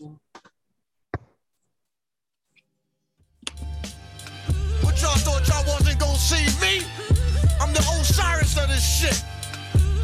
[0.00, 0.16] What
[5.02, 6.86] y'all thought y'all wasn't gonna see me?
[7.60, 9.22] I'm the Osiris of this shit.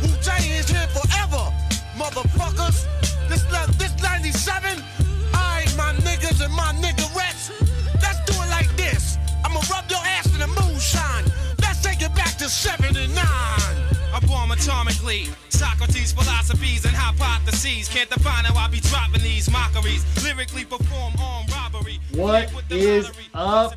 [0.03, 1.51] Wu Tang is here forever,
[1.97, 2.85] motherfuckers.
[3.31, 3.45] This
[3.79, 4.85] this 97.
[5.33, 7.53] I my niggas and my niggerettes.
[8.03, 9.17] Let's do it like this.
[9.47, 11.25] I'ma rub your ass in the moonshine.
[11.63, 13.17] Let's take it back to 79.
[13.17, 15.31] I bomb atomically.
[15.57, 17.89] Socrates' philosophies and hypotheses.
[17.89, 20.05] Can't define how I be dropping these mockeries.
[20.23, 21.99] Lyrically perform armed robbery.
[22.15, 23.73] What is up?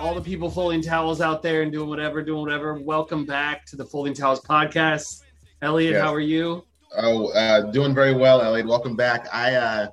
[0.00, 2.74] All the people folding towels out there and doing whatever, doing whatever.
[2.74, 5.22] Welcome back to the Folding Towels podcast.
[5.60, 6.02] Elliot, Yeah.
[6.02, 6.64] how are you?
[6.96, 8.66] Oh, uh, doing very well, Elliot.
[8.66, 9.26] Welcome back.
[9.32, 9.88] I uh,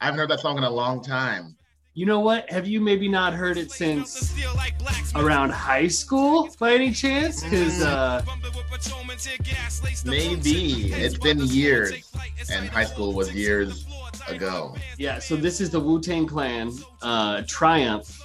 [0.00, 1.56] I haven't heard that song in a long time.
[1.94, 2.48] You know what?
[2.50, 4.34] Have you maybe not heard it since
[5.14, 7.42] around high school by any chance?
[7.42, 8.22] Because uh,
[10.06, 11.92] Maybe it's been years,
[12.50, 13.84] and high school was years
[14.26, 14.74] ago.
[14.96, 18.20] yeah, so this is the Wu Tang Clan uh, Triumph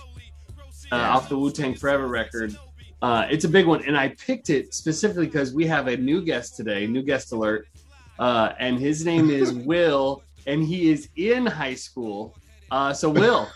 [0.92, 1.10] uh, Yeah.
[1.16, 2.58] off the Wu Tang Forever record.
[3.02, 6.22] Uh, it's a big one, and I picked it specifically because we have a new
[6.24, 7.68] guest today, new guest alert,
[8.18, 12.34] uh, and his name is Will, and he is in high school.
[12.72, 13.48] Uh, so, Will,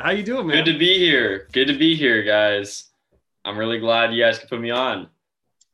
[0.00, 0.64] how you doing, man?
[0.64, 1.48] Good to be here.
[1.52, 2.84] Good to be here, guys.
[3.44, 5.08] I'm really glad you guys could put me on.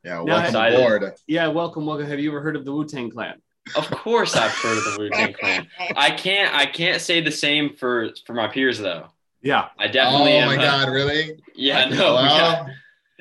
[0.03, 0.79] Yeah, Now, welcome excited.
[0.79, 1.13] aboard.
[1.27, 2.07] yeah, welcome, welcome.
[2.07, 3.41] Have you ever heard of the Wu Tang Clan?
[3.75, 5.67] Of course, I've heard of the Wu Tang Clan.
[5.95, 6.53] I can't.
[6.55, 9.07] I can't say the same for for my peers though.
[9.41, 10.47] Yeah, I definitely oh am.
[10.47, 11.39] my uh, God, really?
[11.55, 12.19] Yeah, no.
[12.21, 12.67] Yeah.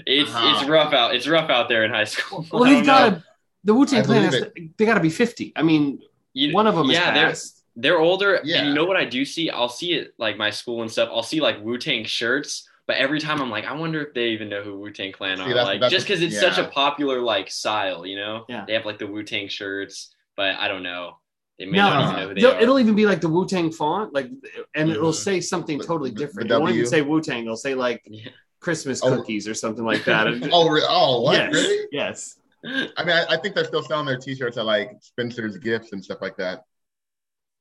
[0.06, 0.58] It's uh-huh.
[0.60, 1.14] it's rough out.
[1.14, 2.46] It's rough out there in high school.
[2.52, 3.24] well, I they've got to.
[3.64, 5.52] The Wu Tang Clan, has to, they got to be fifty.
[5.56, 6.00] I mean,
[6.34, 8.40] You- one of them yeah, is they're older.
[8.42, 8.58] Yeah.
[8.58, 9.50] And you know what I do see?
[9.50, 11.08] I'll see it like my school and stuff.
[11.12, 12.68] I'll see like Wu Tang shirts.
[12.86, 15.38] But every time I'm like, I wonder if they even know who Wu Tang Clan
[15.38, 15.48] See, are.
[15.48, 18.44] that's- like, that's just because it's such a popular like style, you know?
[18.48, 18.64] Yeah.
[18.66, 21.18] They have like the Wu Tang shirts, but I don't know.
[21.58, 22.60] They may No, not even know who they are.
[22.60, 24.30] it'll even be like the Wu Tang font, like,
[24.74, 25.14] and it'll Mhm.
[25.14, 26.48] say something The- totally the- different.
[26.48, 27.42] the it won't even say Wu Tang.
[27.42, 28.28] It'll say like Yeah.
[28.60, 29.16] Christmas Oh.
[29.16, 30.26] cookies or something like that.
[30.52, 31.34] Oh, re- oh, what?
[31.38, 31.86] yes, Really?
[31.92, 32.38] yes.
[32.64, 36.02] I mean, I, I think they're still selling their T-shirts at like Spencer's Gifts and
[36.04, 36.64] stuff like that.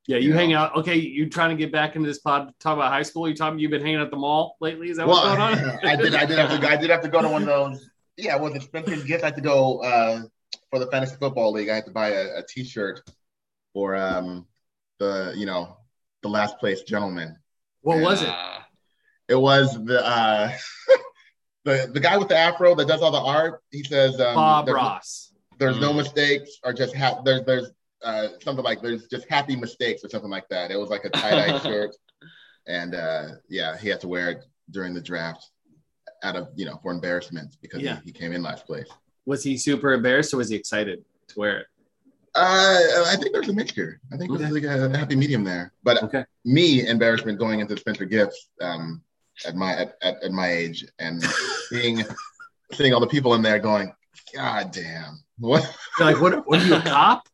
[0.08, 0.36] Yeah, you Yeah.
[0.36, 0.76] hang out.
[0.76, 2.52] Okay, you trying to get back into this pod?
[2.60, 3.28] Talk about high school.
[3.28, 3.58] You talking?
[3.58, 4.90] You've been hanging at the mall lately?
[4.90, 5.54] Is that what's going on?
[5.84, 6.14] I did.
[6.14, 6.58] I did have to.
[6.58, 7.90] go- I did have to go to one of those.
[8.16, 9.22] Yeah, was it Spencer's Gifts?
[9.24, 10.22] I had to go uh,
[10.70, 11.68] for the fantasy football league.
[11.68, 13.00] I had to buy a, a T-shirt
[13.74, 14.46] for um,
[14.98, 15.76] the you know
[16.22, 17.36] the last place gentleman.
[17.82, 18.28] What was it?
[18.28, 18.58] Uh,
[19.28, 20.52] It was the uh,
[21.64, 23.60] the the guy with the afro that does all the art.
[23.70, 25.32] He says um, Bob there's, Ross.
[25.58, 25.96] there's no Mm.
[25.96, 27.70] mistakes, or just ha- there's there's
[28.04, 30.70] uh, something like there's just happy mistakes or something like that.
[30.70, 31.94] It was like a tie dye shirt,
[32.66, 35.50] and uh, yeah, he had to wear it during the draft
[36.22, 37.96] out of you know for embarrassment because Yeah.
[38.04, 38.88] he, he came in last place.
[39.26, 41.66] Was he super embarrassed or was he excited to wear it?
[42.34, 43.98] Uh, I think there's a mixture.
[44.12, 45.72] I think there's like a happy medium there.
[45.82, 46.24] But Okay.
[46.44, 49.02] me, embarrassment going into Spencer Gifts um,
[49.46, 51.22] at my at, at, at my age and
[51.70, 52.04] seeing
[52.72, 53.92] seeing all the people in there going,
[54.34, 55.62] God damn, what?
[55.98, 56.46] You're like, what?
[56.46, 57.26] What are you a cop?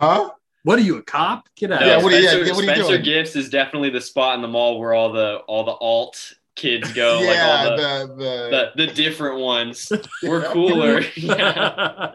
[0.00, 0.30] Huh?
[0.62, 1.48] What are you a cop?
[1.56, 1.80] Get out!
[1.80, 3.02] no, Yeah, what are you- Spencer, yeah, what are you Spencer doing?
[3.02, 6.92] Gifts is definitely the spot in the mall where all the all the alt kids
[6.92, 7.20] go.
[7.22, 9.90] yeah, like all the, the the, the the different ones.
[10.22, 11.00] We're cooler.
[11.16, 12.12] yeah.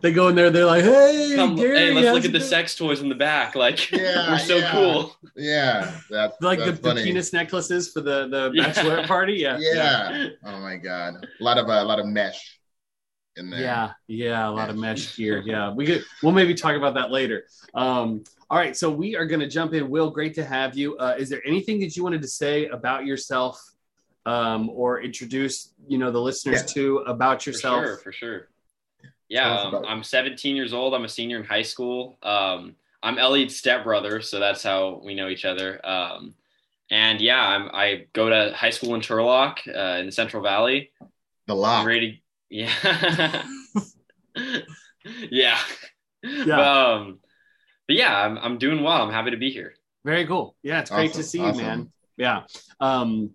[0.00, 0.50] they go in there.
[0.50, 3.14] They're like, "Hey, Come, Gary, hey, let's look at the going?" sex toys in the
[3.16, 3.56] back.
[3.56, 4.70] Like Yeah, we're so yeah.
[4.72, 5.16] cool.
[5.36, 7.02] yeah, that's like the, that's the funny.
[7.04, 8.70] penis necklaces for the the Yeah.
[8.72, 9.34] bachelorette party.
[9.34, 10.28] Yeah, Yeah.
[10.44, 12.59] Oh my god, a lot of uh, a lot of mesh
[13.36, 13.60] in there.
[13.60, 14.48] yeah, yeah.
[14.48, 15.42] A lot of mesh gear.
[15.44, 16.04] Yeah, we could.
[16.22, 17.44] We'll maybe talk about that later.
[17.74, 19.88] Um, all right, so we are going to jump in.
[19.88, 20.96] Will, great to have you.
[20.98, 23.60] Uh, is there anything that you wanted to say about yourself,
[24.26, 26.66] um, or introduce you know the listeners Yeah.
[26.74, 27.84] to about For yourself?
[27.84, 28.48] sure, for sure.
[29.28, 29.84] Yeah, um.
[29.86, 30.92] I'm 17 years old.
[30.94, 32.18] I'm a senior in high school.
[32.22, 35.80] Um, I'm Elliot's stepbrother, so that's how we know each other.
[35.86, 36.34] Um,
[36.90, 40.90] and yeah, I'm, I go to high school in Turlock uh, in the Central Valley.
[41.46, 41.86] the I'm lock.
[41.86, 42.22] ready.
[42.50, 43.44] To- Yeah.
[45.30, 45.58] yeah.
[46.22, 46.44] Yeah.
[46.46, 47.20] But, um,
[47.86, 49.02] but yeah, I'm, I'm doing well.
[49.02, 49.74] I'm happy to be here.
[50.04, 50.56] Very cool.
[50.62, 51.60] Yeah, it's great to see awesome.
[51.60, 51.92] you, man.
[52.16, 52.42] Yeah.
[52.80, 53.30] Um,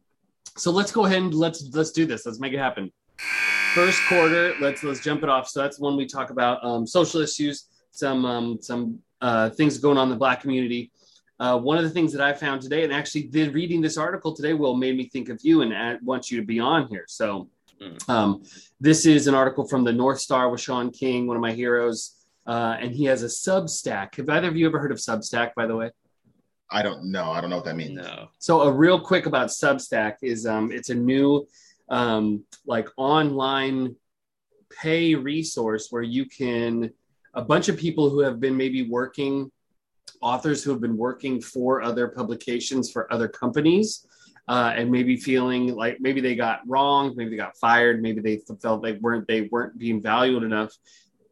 [0.57, 2.25] so let's go ahead and let's let's do this.
[2.25, 2.91] Let's make it happen.
[3.73, 5.47] First quarter, let's let's jump it off.
[5.47, 9.97] So that's when we talk about um, social issues, some um, some uh, things going
[9.97, 10.91] on in the Black community.
[11.39, 14.33] Uh, one of the things that I found today, and actually did reading this article
[14.33, 17.03] today, will made me think of you and I want you to be on here.
[17.07, 17.49] So
[17.81, 18.09] Mm.
[18.09, 18.43] um,
[18.79, 22.15] this is an article from the North Star with Shaun King, one of my heroes,
[22.47, 24.15] uh, and he has a Substack.
[24.15, 25.53] Have either of you ever heard of Substack?
[25.55, 25.91] By the way.
[26.71, 27.31] I don't know.
[27.31, 27.95] I don't know what that means.
[27.95, 28.29] No.
[28.39, 31.47] So a real quick about Substack is um, it's a new
[31.89, 33.95] um, like online
[34.81, 36.91] pay resource where you can
[37.33, 39.51] a bunch of people who have been maybe working
[40.21, 44.07] authors who have been working for other publications for other companies
[44.47, 48.41] uh, and maybe feeling like maybe they got wronged, maybe they got fired, maybe they
[48.61, 50.73] felt they weren't they weren't being valued enough,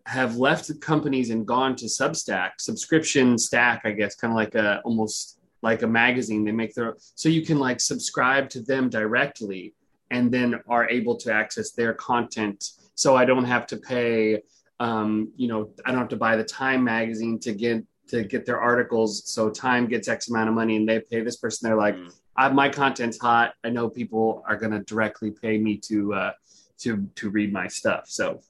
[0.05, 4.81] have left companies and gone to Substack subscription stack, I guess, kind of like a
[4.83, 6.43] almost like a magazine.
[6.43, 9.73] They make their so you can like subscribe to them directly
[10.11, 12.63] and then are able to access their content.
[12.95, 14.43] So I don't have to pay.
[14.79, 18.45] Um, you know, I don't have to buy the Time magazine to get to get
[18.45, 19.29] their articles.
[19.29, 21.67] So Time gets X amount of money, and they pay this person.
[21.67, 22.13] They're like, mm.
[22.35, 23.53] I, my content's hot.
[23.63, 26.31] I know people are going to directly pay me to uh,
[26.79, 28.05] to to read my stuff.
[28.07, 28.41] So,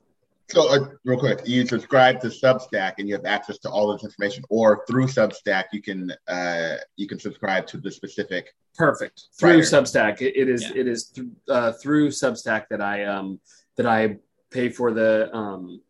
[0.50, 4.04] so uh, real quick, you subscribe to Substack and you have access to all this
[4.04, 8.54] information, or through Substack you can uh, you can subscribe to the specific.
[8.76, 9.62] Perfect through writer.
[9.62, 10.22] Substack.
[10.22, 10.82] it, it is yeah.
[10.82, 13.40] it is th- uh, through Substack that I um
[13.76, 14.18] that I
[14.50, 15.82] pay for the um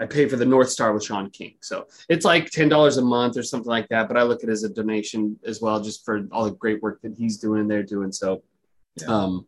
[0.00, 1.56] I pay for the North Star with Shaun King.
[1.60, 4.08] So it's like ten dollars a month or something like that.
[4.08, 6.82] But I look at it as a donation as well, just for all the great
[6.82, 7.66] work that he's doing.
[7.66, 8.42] They're doing so.
[8.96, 9.06] Yeah.
[9.06, 9.46] Um,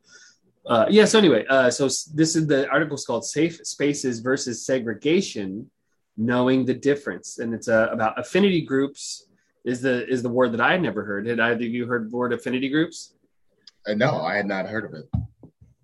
[0.66, 1.04] uh, yeah.
[1.04, 5.70] So anyway, uh, so this is the article is called "Safe Spaces versus Segregation:
[6.16, 9.26] Knowing the Difference," and it's uh, about affinity groups.
[9.64, 11.26] Is the is the word that I had never heard?
[11.26, 13.14] Had either of you heard the word affinity groups?
[13.86, 15.08] Uh, no, I had not heard of it.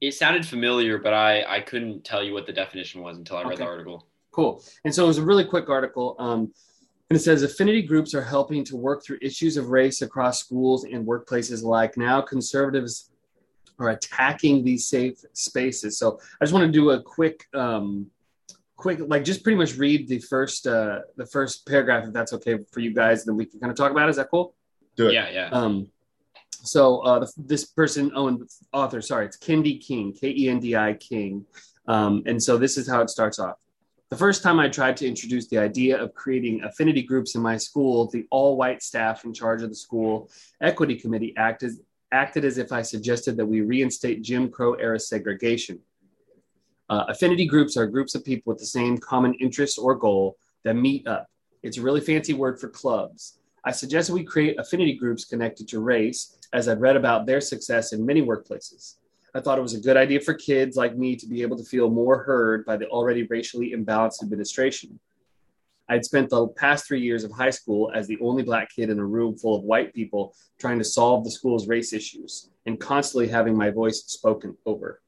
[0.00, 3.42] It sounded familiar, but I I couldn't tell you what the definition was until I
[3.42, 3.64] read okay.
[3.64, 4.06] the article.
[4.36, 4.62] Cool.
[4.84, 6.14] And so it was a really quick article.
[6.18, 6.52] Um,
[7.08, 10.84] and it says affinity groups are helping to work through issues of race across schools
[10.84, 11.96] and workplaces alike.
[11.96, 13.10] Now, conservatives
[13.78, 15.98] are attacking these safe spaces.
[15.98, 18.10] So I just want to do a quick, um,
[18.76, 22.58] quick, like just pretty much read the first, uh, the first paragraph, if that's okay
[22.70, 23.24] for you guys.
[23.24, 24.08] Then we can kind of talk about.
[24.08, 24.10] It.
[24.10, 24.54] Is that cool?
[24.96, 25.14] Do it.
[25.14, 25.48] Yeah, yeah.
[25.50, 25.88] Um,
[26.50, 28.42] so uh, the, this person, oh, and
[28.74, 31.46] author, sorry, it's Kendi King, K E N D I King.
[31.88, 33.56] Um, and so this is how it starts off.
[34.08, 37.56] The first time I tried to introduce the idea of creating affinity groups in my
[37.56, 40.30] school, the all white staff in charge of the school
[40.60, 41.72] equity committee acted,
[42.12, 45.80] acted as if I suggested that we reinstate Jim Crow era segregation.
[46.88, 50.74] Uh, affinity groups are groups of people with the same common interest or goal that
[50.74, 51.26] meet up.
[51.64, 53.40] It's a really fancy word for clubs.
[53.64, 57.92] I suggested we create affinity groups connected to race, as I've read about their success
[57.92, 58.98] in many workplaces.
[59.36, 61.62] I thought it was a good idea for kids like me to be able to
[61.62, 64.98] feel more heard by the already racially imbalanced administration.
[65.90, 68.98] I'd spent the past three years of high school as the only black kid in
[68.98, 73.28] a room full of white people trying to solve the school's race issues and constantly
[73.28, 75.02] having my voice spoken over.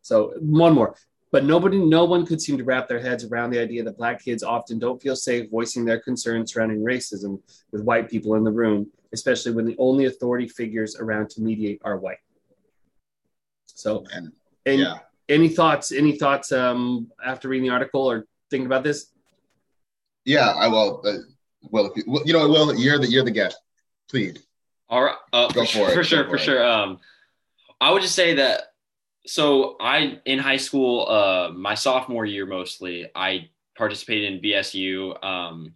[0.00, 0.96] So, one more.
[1.32, 4.24] But nobody, no one could seem to wrap their heads around the idea that black
[4.24, 7.38] kids often don't feel safe voicing their concerns surrounding racism
[7.70, 11.82] with white people in the room, especially when the only authority figures around to mediate
[11.84, 12.16] are white.
[13.76, 14.32] So, and,
[14.64, 14.98] and yeah.
[15.28, 15.92] any thoughts?
[15.92, 19.12] Any thoughts um, after reading the article or thinking about this?
[20.24, 21.02] Yeah, I will.
[21.04, 21.12] Uh,
[21.62, 23.58] well, you, well, you know, well, you're the you're the guest.
[24.08, 24.42] Please.
[24.88, 25.16] All right.
[25.32, 26.24] Uh, Go for, for, for sure.
[26.24, 26.64] For, for sure.
[26.66, 26.98] Um,
[27.80, 28.62] I would just say that.
[29.26, 35.22] So I in high school, uh, my sophomore year mostly, I participated in BSU.
[35.22, 35.74] Um,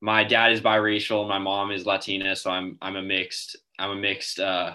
[0.00, 3.96] my dad is biracial, my mom is Latina, so I'm I'm a mixed I'm a
[3.96, 4.74] mixed uh,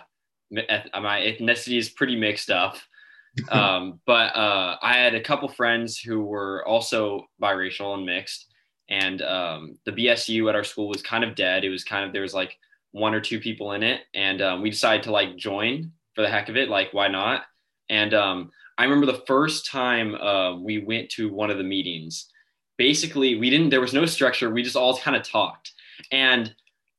[0.52, 2.78] my ethnicity is pretty mixed up.
[3.50, 8.48] um, but uh, I had a couple friends who were also biracial and mixed,
[8.90, 11.64] and um, the BSU at our school was kind of dead.
[11.64, 12.56] It was kind of there was like
[12.92, 16.30] one or two people in it, and um, we decided to like join for the
[16.30, 16.70] heck of it.
[16.70, 17.44] Like, why not?
[17.90, 22.30] And um, I remember the first time uh, we went to one of the meetings.
[22.78, 23.70] Basically, we didn't.
[23.70, 24.52] There was no structure.
[24.52, 25.72] We just all kind of talked,
[26.12, 26.54] and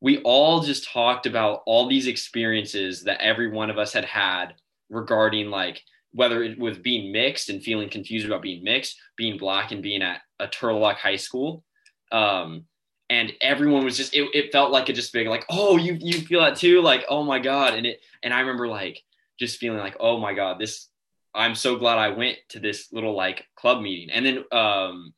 [0.05, 4.53] we all just talked about all these experiences that every one of us had had
[4.91, 5.81] regarding like
[6.13, 10.03] whether it was being mixed and feeling confused about being mixed, being black and being
[10.03, 11.65] at a Turlock High School.
[12.13, 12.67] Um,
[13.09, 16.21] and everyone was just it, it felt like it just being like, oh, you you
[16.21, 16.83] feel that too?
[16.83, 17.73] Like, oh my God.
[17.73, 19.01] And it and I remember like
[19.41, 20.91] just feeling like, oh my God, this
[21.35, 24.11] I'm so glad I went to this little like club meeting.
[24.11, 25.15] And then um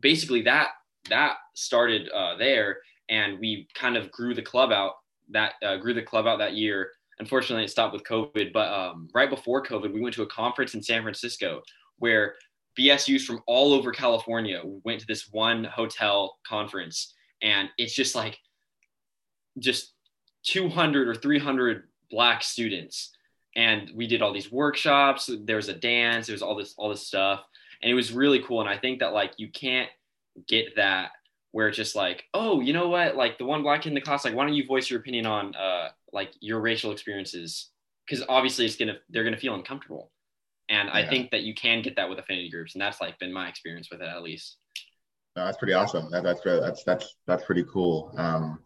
[0.00, 0.68] basically that
[1.10, 2.78] that started uh there
[3.08, 4.94] and we kind of grew the club out
[5.30, 6.90] that uh, grew the club out that year.
[7.18, 10.74] Unfortunately, it stopped with COVID, but um, right before COVID, we went to a conference
[10.74, 11.62] in San Francisco
[11.98, 12.34] where
[12.78, 18.38] BSUs from all over California went to this one hotel conference, and it's just like
[19.58, 19.92] just
[20.44, 23.12] 200 or 300 black students.
[23.54, 25.30] And we did all these workshops.
[25.44, 26.26] There was a dance.
[26.26, 27.44] There was all this all this stuff.
[27.82, 28.60] And it was really cool.
[28.60, 29.90] And i think that like you can't
[30.48, 31.10] get that
[31.52, 33.16] where it's just like, oh, you know what?
[33.16, 35.26] Like the one black kid in the class, like, why don't you voice your opinion
[35.26, 37.70] on uh like your racial experiences?
[38.06, 40.10] Because obviously it's gonna they're gonna feel uncomfortable.
[40.68, 40.94] And yeah.
[40.94, 43.48] I think that you can get that with affinity groups, and that's like been my
[43.48, 44.56] experience with it at least.
[45.36, 46.10] No, that's pretty awesome.
[46.10, 48.12] That, that's that's that's that's pretty cool.
[48.16, 48.58] Um,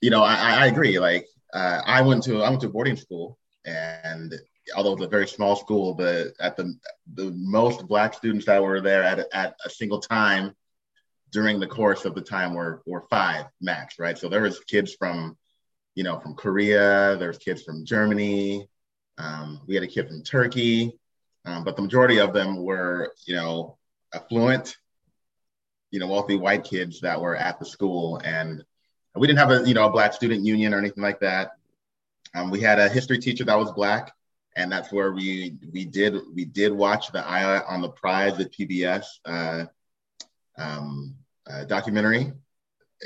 [0.00, 0.98] you know, I, I agree.
[0.98, 4.34] Like, uh, I went to I went to boarding school, and
[4.74, 6.74] although it's a very small school, the at the
[7.14, 10.54] the most black students that were there at at a single time
[11.36, 14.16] during the course of the time were were five max, right?
[14.16, 15.36] So there was kids from,
[15.94, 17.14] you know, from Korea.
[17.18, 18.66] There was kids from Germany.
[19.18, 20.98] Um, we had a kid from Turkey,
[21.44, 23.76] um, but the majority of them were, you know,
[24.14, 24.78] affluent,
[25.90, 28.64] you know, wealthy white kids that were at the school, and
[29.14, 31.50] we didn't have a, you know, a black student union or anything like that.
[32.34, 34.10] Um, we had a history teacher that was black,
[34.56, 38.54] and that's where we we did we did watch the Eye on the Prize at
[38.54, 39.66] PBS uh,
[40.56, 41.14] um,
[41.50, 42.32] uh, documentary,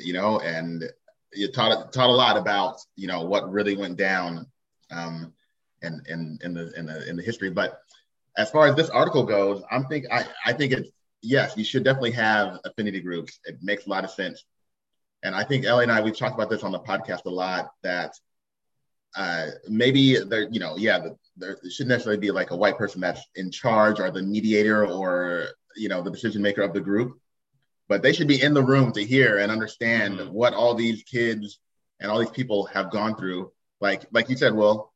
[0.03, 0.85] you know, and
[1.33, 4.47] it taught taught a lot about you know what really went down
[4.91, 5.33] um,
[5.83, 7.51] in, in in the in the in the history.
[7.51, 7.81] But
[8.37, 10.91] as far as this article goes, I'm think I I think it's
[11.23, 13.39] yes, you should definitely have affinity groups.
[13.45, 14.45] It makes a lot of sense.
[15.23, 17.73] And I think Ellie and I, we've talked about this on the podcast a lot
[17.83, 18.15] that
[19.17, 23.01] uh, maybe there, you know, yeah, the, there shouldn't necessarily be like a white person
[23.01, 27.19] that's in charge or the mediator or, you know, the decision maker of the group,
[27.91, 30.33] but they should be in the room to hear and understand mm-hmm.
[30.33, 31.59] what all these kids
[31.99, 33.51] and all these people have gone through.
[33.81, 34.93] Like, like you said, well,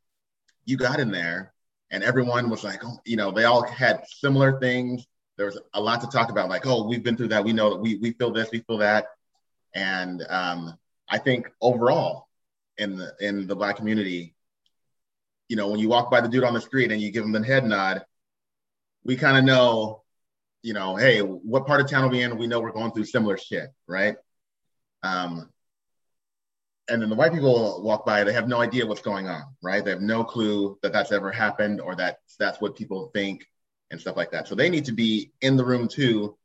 [0.65, 1.53] you got in there
[1.91, 5.05] and everyone was like, oh, you know, they all had similar things.
[5.37, 7.45] There was a lot to talk about, like, oh, we've been through that.
[7.45, 9.07] We know that we, we feel this, we feel that.
[9.75, 12.29] And um, I think overall
[12.79, 14.37] in the in the black community,
[15.49, 17.33] you know, when you walk by the dude on the street and you give him
[17.33, 18.05] the head nod,
[19.03, 20.04] we kind of know,
[20.65, 22.39] you know, hey, what part of town are we in?
[22.39, 24.17] We know we're going through similar shit, right?
[25.03, 25.51] Um,
[26.89, 29.85] and then the white people walk by, they have no idea what's going on, right?
[29.85, 33.47] They have no clue that that's ever happened or that that's what people think
[33.91, 34.49] and stuff like that.
[34.49, 36.39] So they need to be in the room too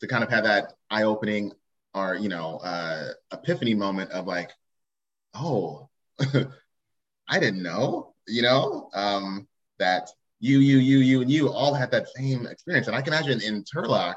[0.00, 1.52] to kind of have that eye opening,
[1.94, 4.50] or, you know uh, epiphany moment of like
[5.34, 5.88] oh
[7.28, 9.46] i didn't know you know um,
[9.78, 10.10] that
[10.42, 13.40] you you you you and you all had that same experience and i can imagine
[13.40, 14.16] in turlock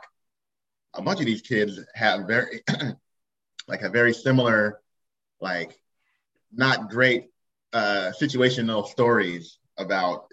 [0.96, 2.62] a bunch of these kids have very
[3.68, 4.82] like a very similar
[5.40, 5.78] like
[6.52, 7.28] not great
[7.74, 10.26] uh, situational stories about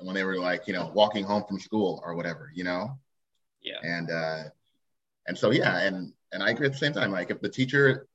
[0.00, 2.98] when they were like you know walking home from school or whatever you know
[3.62, 4.42] yeah and uh
[5.26, 7.12] and so yeah and and I agree at the same time.
[7.12, 8.06] Like if the teacher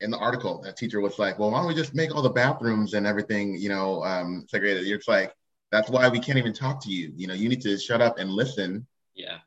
[0.00, 2.30] in the article, that teacher was like, well, why don't we just make all the
[2.30, 4.86] bathrooms and everything, you know, um, segregated?
[4.86, 5.32] It's like,
[5.70, 7.12] that's why we can't even talk to you.
[7.14, 8.86] You know, you need to shut up and listen.
[9.14, 9.38] Yeah.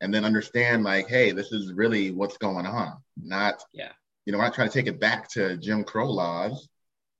[0.00, 2.98] And then understand, like, hey, this is really what's going on.
[3.22, 3.92] Not, yeah.
[4.24, 6.68] You know, we're not trying to take it back to Jim Crow laws.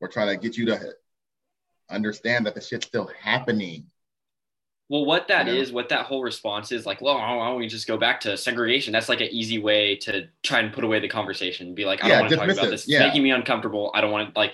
[0.00, 0.95] We're trying to get you to
[1.91, 3.87] understand that the shit's still happening.
[4.89, 7.87] Well, what that is, what that whole response is like, well, why don't we just
[7.87, 8.93] go back to segregation?
[8.93, 11.75] That's like an easy way to try and put away the conversation.
[11.75, 12.83] Be like, I don't want to talk about this.
[12.83, 13.07] It's yeah.
[13.07, 13.93] making me uncomfortable.
[13.95, 14.53] I don't want to like,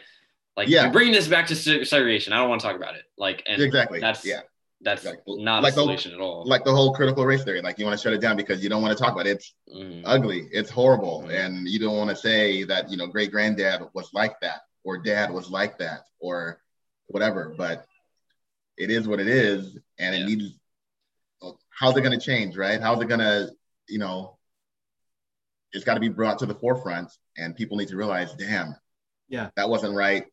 [0.57, 0.85] like yeah.
[0.85, 2.33] you're bringing this back to segregation.
[2.33, 3.03] I don't want to talk about it.
[3.17, 4.01] Like, and exactly.
[4.01, 4.41] That's yeah.
[4.83, 5.43] That's exactly.
[5.43, 6.45] not like a solution the, at all.
[6.47, 7.63] Like the whole critical race theory.
[7.63, 9.37] Like you want to shut it down because you don't want to talk about it.
[9.37, 10.03] It's mm.
[10.05, 10.49] ugly.
[10.53, 11.35] It's horrible, mm.
[11.35, 14.99] and you don't want to say that you know great granddad was like that or
[14.99, 16.61] dad was like that or
[17.07, 17.55] whatever.
[17.57, 17.87] But
[18.77, 20.23] it is what it is, and yeah.
[20.23, 20.59] it needs
[21.77, 22.81] how's it going to change, right?
[22.81, 23.51] How's it going to,
[23.89, 24.39] you know,
[25.73, 28.75] it's got to be brought to the forefront, and people need to realize, damn,
[29.29, 30.25] yeah, that wasn't right.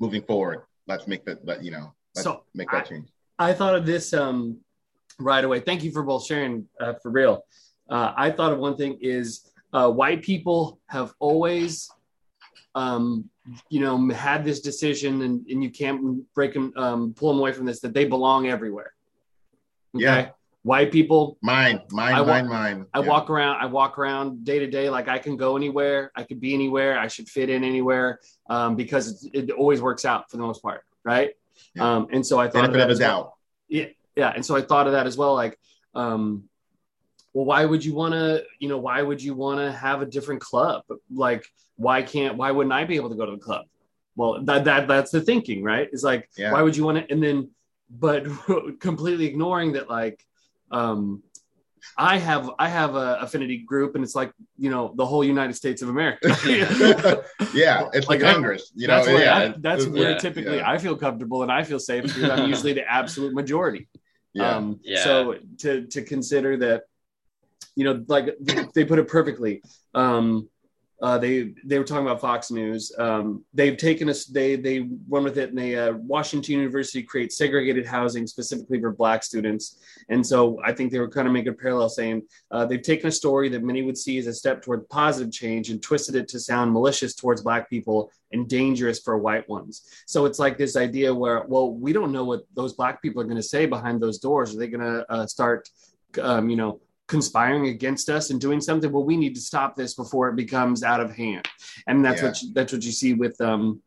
[0.00, 3.08] Moving forward, let's make that, but you know, let's so make that I, change.
[3.38, 4.58] I thought of this um,
[5.18, 5.60] right away.
[5.60, 7.44] Thank you for both sharing uh, for real.
[7.88, 11.90] Uh, I thought of one thing is uh, white people have always,
[12.74, 13.28] um,
[13.68, 17.52] you know, had this decision, and, and you can't break them, um, pull them away
[17.52, 18.92] from this that they belong everywhere.
[19.94, 20.04] Okay?
[20.04, 20.30] Yeah.
[20.62, 21.38] White people.
[21.40, 22.86] Mine, mine, I mine, mine.
[22.92, 23.06] I yeah.
[23.06, 23.60] walk around.
[23.60, 26.12] I walk around day to day like I can go anywhere.
[26.14, 26.98] I could be anywhere.
[26.98, 30.60] I should fit in anywhere um, because it, it, always works out for the most
[30.62, 31.30] part, right?
[31.74, 31.96] Yeah.
[31.96, 33.24] Um, and so I thought benefit of, of a doubt.
[33.24, 33.38] Well.
[33.68, 33.86] Yeah,
[34.16, 34.32] yeah.
[34.34, 35.34] And so I thought of that as well.
[35.34, 35.58] Like,
[35.94, 36.44] um,
[37.32, 38.44] well, why would you want to?
[38.58, 40.82] You know, why would you want to have a different club?
[41.10, 42.36] Like, why can't?
[42.36, 43.64] Why wouldn't I be able to go to the club?
[44.14, 45.88] Well, that that that's the thinking, right?
[45.90, 46.52] It's like, yeah.
[46.52, 47.10] why would you want to?
[47.10, 47.50] And then
[47.90, 48.26] but
[48.80, 50.24] completely ignoring that like
[50.70, 51.22] um
[51.96, 55.54] I have I have a affinity group, and it's like you know the whole United
[55.54, 56.28] States of America.
[57.54, 58.70] yeah, it's like Congress.
[58.74, 60.70] You know, that's where, yeah, I, that's where yeah, typically yeah.
[60.70, 63.88] I feel comfortable and I feel safe because I'm usually the absolute majority.
[64.34, 64.56] Yeah.
[64.56, 65.04] Um, yeah.
[65.04, 66.82] So to to consider that,
[67.74, 68.36] you know, like
[68.74, 69.62] they put it perfectly.
[69.94, 70.49] Um,
[71.02, 72.92] uh, they they were talking about Fox News.
[72.98, 74.26] Um, they've taken us.
[74.26, 78.92] They they run with it, and they uh, Washington University creates segregated housing specifically for
[78.92, 79.80] Black students.
[80.10, 83.08] And so I think they were kind of making a parallel, saying uh, they've taken
[83.08, 86.28] a story that many would see as a step toward positive change and twisted it
[86.28, 89.88] to sound malicious towards Black people and dangerous for white ones.
[90.06, 93.24] So it's like this idea where, well, we don't know what those Black people are
[93.24, 94.54] going to say behind those doors.
[94.54, 95.68] Are they going to uh, start,
[96.20, 96.80] um, you know?
[97.10, 100.82] Conspiring against us and doing something well we need to stop this before it becomes
[100.84, 101.44] out of hand
[101.88, 102.28] and that's Yeah.
[102.28, 103.82] what you, that's what you see with um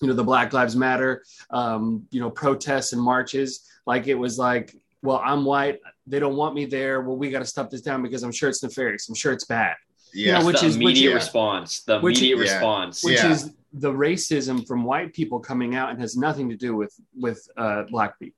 [0.00, 1.82] you know the black lives matter um
[2.12, 3.50] you know protests and marches
[3.84, 4.66] like it was like
[5.02, 8.00] well i'm white they don't want me there well we got to stop this down
[8.06, 9.74] because i'm sure it's nefarious i'm sure it's bad
[10.14, 10.38] Yeah.
[10.38, 11.22] know, which the is- which- immediate yeah.
[11.22, 11.70] response.
[11.90, 12.52] The Which- immediate Yeah.
[12.54, 12.94] response.
[13.08, 13.32] which Yeah.
[13.34, 13.40] is
[13.86, 16.94] the racism from white people coming out and has nothing to do with
[17.24, 18.37] with uh black people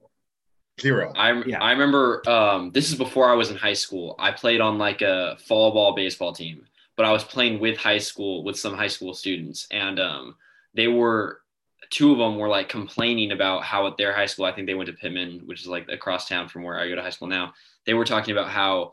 [0.81, 1.13] Zero.
[1.15, 1.63] I Yeah.
[1.63, 4.15] I remember um, this is before I was in high school.
[4.19, 7.99] I played on like a fall ball baseball team, but I was playing with high
[7.99, 10.37] school with some high school students, and um,
[10.75, 11.41] they were
[11.91, 14.75] two of them were like complaining about how at their high school, I think they
[14.75, 17.29] went to Pitman, which is like across town from where I go to high school
[17.29, 17.53] now.
[17.85, 18.93] They were talking about how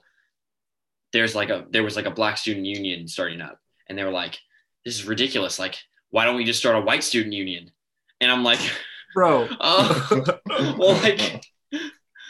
[1.14, 4.12] there's like a there was like a black student union starting up, and they were
[4.12, 4.40] like,
[4.84, 5.60] "This is ridiculous!
[5.60, 5.78] Like,
[6.10, 7.72] why don't we just start a white student union?"
[8.20, 8.60] And I'm like,
[9.14, 10.40] bro "Oh,
[10.78, 11.44] well, like,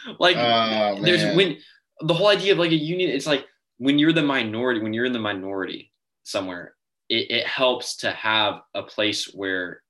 [0.18, 1.58] like Oh, there's when
[2.00, 3.46] the whole idea of like a union it's like
[3.78, 5.92] when you're the minority when you're in the minority
[6.24, 6.74] somewhere
[7.08, 9.82] it, it helps to have a place where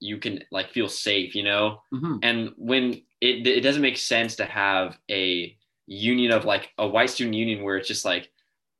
[0.00, 2.20] you can like feel safe you know Mhm.
[2.22, 7.10] and when it, it doesn't make sense to have a union of like a white
[7.10, 8.30] student union where it's just like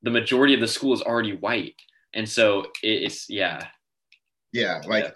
[0.03, 1.75] the majority of the school is already white
[2.15, 3.67] and so it, it's yeah
[4.53, 5.11] Yeah, like, Yeah.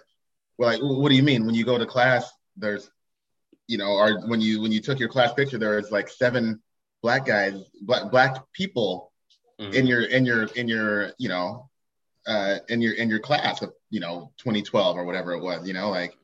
[0.57, 1.45] well, like, what do you mean?
[1.45, 2.91] When you go to class, there's,
[3.67, 6.61] you know, or when you when you took your class picture, there was like seven
[7.01, 9.11] black guys, black black people
[9.59, 9.73] Mhm.
[9.73, 11.69] in your in your in your you know,
[12.25, 15.67] uh, in your in your class of you know 2012 or whatever it was.
[15.67, 16.17] You know, like,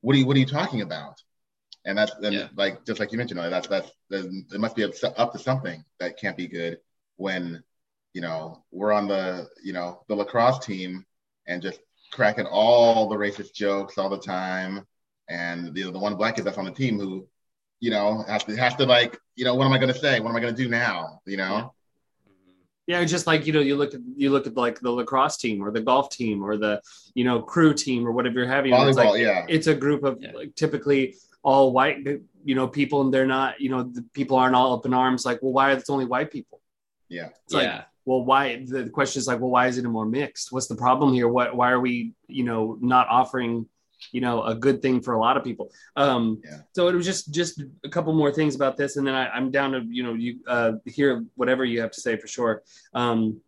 [0.00, 1.22] what are you what are you talking about?
[1.84, 2.48] And that's and Yeah.
[2.56, 6.18] like just like you mentioned, that's that's it must be up, up to something that
[6.18, 6.78] can't be good
[7.16, 7.62] when
[8.14, 11.04] you know we're on the you know the lacrosse team
[11.46, 11.80] and just
[12.10, 14.86] cracking all the racist jokes all the time
[15.30, 17.26] and the, the one black kid that's on the team who
[17.80, 20.20] you know has to has to like you know what am i going to say
[20.20, 21.72] what am i going to do now you know
[22.86, 25.62] Yeah, just like you know, you look at you look at like the lacrosse team
[25.62, 26.82] or the golf team or the
[27.14, 28.72] you know crew team or whatever you're having.
[28.72, 30.32] and it's volleyball like, yeah it's a group of Yeah.
[30.40, 31.02] like typically
[31.42, 31.98] all white
[32.48, 35.24] you know people, and they're not you know the people aren't all up in arms
[35.24, 36.58] like, well, why are it only white people?
[37.08, 38.64] yeah It's like, yeah well, why?
[38.66, 40.50] The the question is like, well, why is it more mixed?
[40.52, 41.28] What's the problem here?
[41.28, 41.54] What?
[41.58, 43.52] Why are we you know not offering
[44.12, 45.70] you know a good thing for a lot of people?
[45.96, 46.58] Um, Yeah.
[46.72, 49.50] So it was just just a couple more things about this, and then I, I'm
[49.50, 52.62] down to you know you uh, hear whatever you have to say for sure.
[52.94, 53.40] Um,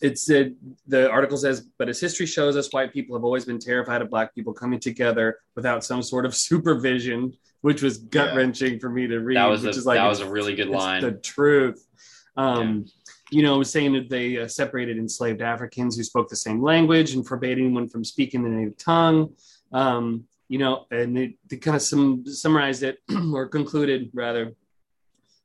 [0.00, 3.58] it said the article says, but as history shows us, white people have always been
[3.58, 8.78] terrified of black people coming together without some sort of supervision, which was gut wrenching
[8.78, 9.36] for me to read.
[9.36, 11.86] that was which a, is like that was a really good line the truth.
[12.36, 12.86] Um,
[13.30, 17.26] You know, saying that they uh, separated enslaved Africans who spoke the same language and
[17.26, 19.34] forbade anyone from speaking the native tongue.
[19.72, 22.98] Um, you know, and they, they kind of some summarized it
[23.32, 24.52] or concluded rather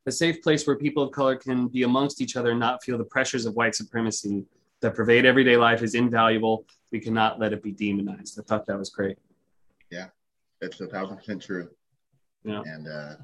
[0.07, 2.97] a safe place where people of color can be amongst each other and not feel
[2.97, 4.43] the pressures of white supremacy
[4.81, 6.65] that pervade everyday life is invaluable.
[6.91, 8.39] We cannot let it be demonized.
[8.39, 9.17] I thought that was great.
[9.91, 10.07] Yeah,
[10.61, 11.69] it's a thousand percent true
[12.43, 12.61] Yeah.
[12.65, 13.15] and uh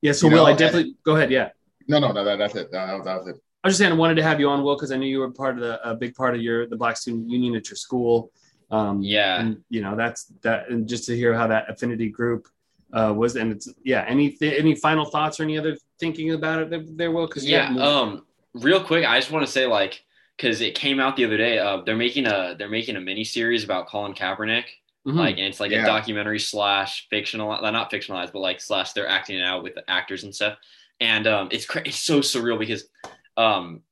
[0.00, 0.12] Yeah.
[0.12, 1.30] So, You Will, I definitely go ahead.
[1.30, 1.50] Yeah.
[1.88, 3.92] No no no that, that's it that, was- that was it I was just saying
[3.92, 5.88] I wanted to have you on, Will, because I knew you were part of the
[5.90, 8.30] a big part of your the Black Student Union at your school.
[8.70, 9.40] Um, Yeah.
[9.40, 12.46] and you know that's that, and just to hear how that affinity group
[12.92, 14.04] uh, was, and it's yeah.
[14.06, 17.26] Any any final thoughts or any other thinking about it there, there Will?
[17.26, 18.24] Because yeah um
[18.54, 20.02] real quick i just want to say like
[20.36, 23.24] because it came out the other day uh they're making a they're making a mini
[23.24, 24.64] series about colin kaepernick
[25.06, 25.14] mhm.
[25.16, 25.82] like and it's like Yeah.
[25.82, 29.74] a documentary slash fictional uh, not fictionalized but like slash they're acting it out with
[29.74, 30.56] the actors and stuff
[31.00, 32.88] and um it's cra- it's so surreal because
[33.36, 33.82] um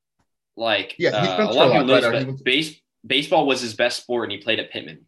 [0.57, 2.01] like Yeah, he's uh, from a lot of people Turlock, know right?
[2.01, 4.71] this, Or he but was- base, baseball was his best sport and he played at
[4.73, 5.01] Pitman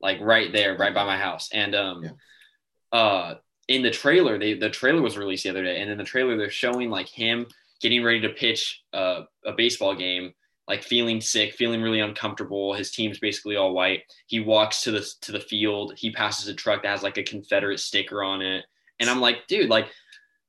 [0.00, 1.48] like right there right by my house.
[1.52, 2.98] And um Yeah.
[2.98, 3.34] uh
[3.68, 6.36] in the trailer they the trailer was released the other day and in the trailer
[6.36, 7.46] they're showing like him
[7.80, 10.34] getting ready to pitch uh, a baseball game
[10.68, 12.74] like feeling sick feeling really uncomfortable.
[12.74, 14.02] His team's basically all white.
[14.26, 15.94] He walks to the to the field.
[15.96, 18.64] He passes a truck that has like a confederate sticker on it.
[19.00, 19.86] And i'm like dude like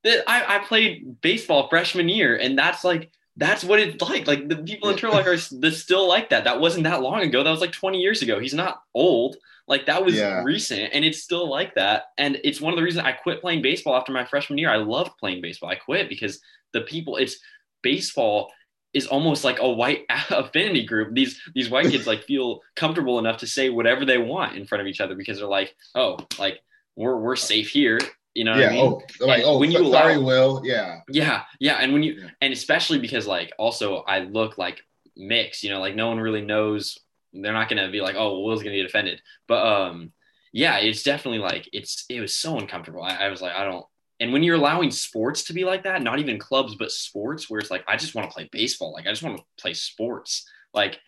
[0.03, 4.27] th- I, I played baseball freshman year and that's like that's what it's like.
[4.27, 6.43] Like the people in Turlock are s- they're still like that.
[6.43, 7.43] That wasn't that long ago.
[7.43, 8.39] That was like 20 years ago.
[8.39, 9.37] He's not old.
[9.67, 10.43] Like that was Yeah.
[10.43, 12.05] recent and it's still like that.
[12.17, 14.69] And it's one of the reasons i quit playing baseball after my freshman year.
[14.69, 15.69] I loved playing baseball.
[15.69, 16.41] I quit because
[16.73, 17.37] the people it's
[17.81, 18.51] baseball
[18.93, 21.13] is almost like a white affinity group.
[21.15, 24.81] These these white kids like feel comfortable enough to say whatever they want in front
[24.81, 26.59] of each other because they're like, oh, like
[26.97, 27.99] we're we're safe here.
[28.33, 28.67] You know what yeah.
[28.67, 29.01] I mean?
[29.21, 30.61] Oh, like oh, when you sorry, allow- Will.
[30.63, 31.01] Yeah.
[31.09, 32.29] Yeah, yeah, and when you Yeah.
[32.41, 34.81] and especially because like also I look like
[35.17, 36.97] mixed, you know, like no one really knows.
[37.33, 40.13] They're not gonna be like, oh, well, Will's gonna get offended, but um,
[40.53, 43.03] yeah, it's definitely like it's it was so uncomfortable.
[43.03, 43.85] I, I was like, I don't.
[44.19, 47.59] And when you're allowing sports to be like that, not even clubs, but sports, where
[47.59, 50.45] it's like, I just want to play baseball, like I just want to play sports,
[50.73, 50.99] like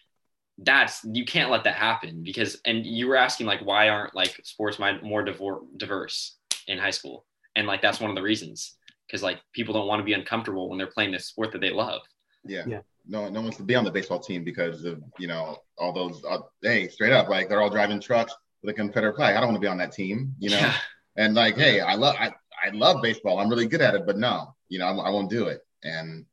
[0.57, 2.59] that's you can't let that happen because.
[2.65, 7.25] And you were asking like, why aren't like sports more divor- diverse in high school?
[7.55, 8.75] And like that's one of the reasons
[9.07, 11.69] because like people don't want to be uncomfortable when they're playing this sport that they
[11.69, 12.01] love.
[12.45, 12.63] Yeah.
[12.67, 12.79] Yeah.
[13.05, 15.91] No, no one wants to be on the baseball team because of you know all
[15.93, 16.23] those.
[16.23, 19.35] Uh, hey, straight up, like they're all driving trucks with a Confederate flag.
[19.35, 20.57] I don't want to be on that team, you know.
[20.57, 20.73] Yeah.
[21.17, 22.27] And like, hey, I love I,
[22.63, 23.39] I love baseball.
[23.39, 25.59] I'm really good at it, but no, you know, I, I won't do it.
[25.83, 26.25] And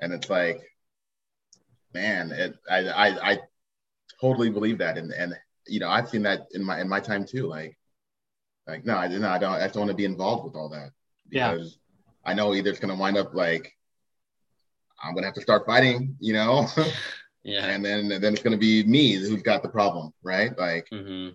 [0.00, 0.60] and it's like,
[1.94, 3.38] man, it I I, I
[4.20, 5.34] totally believe that, and and
[5.66, 7.46] you know, I've seen that in my in my time too.
[7.46, 7.77] Like,
[8.68, 9.54] like no, I no, I don't.
[9.54, 10.90] I don't want to be involved with all that
[11.30, 11.54] Yeah.
[11.54, 11.78] because
[12.24, 13.72] I know either it's gonna wind up like
[15.02, 16.66] I'm gonna have to start fighting, you know,
[17.42, 17.64] Yeah.
[17.66, 20.56] and then then it's gonna be me who's got the problem, right?
[20.56, 21.30] Like, hmm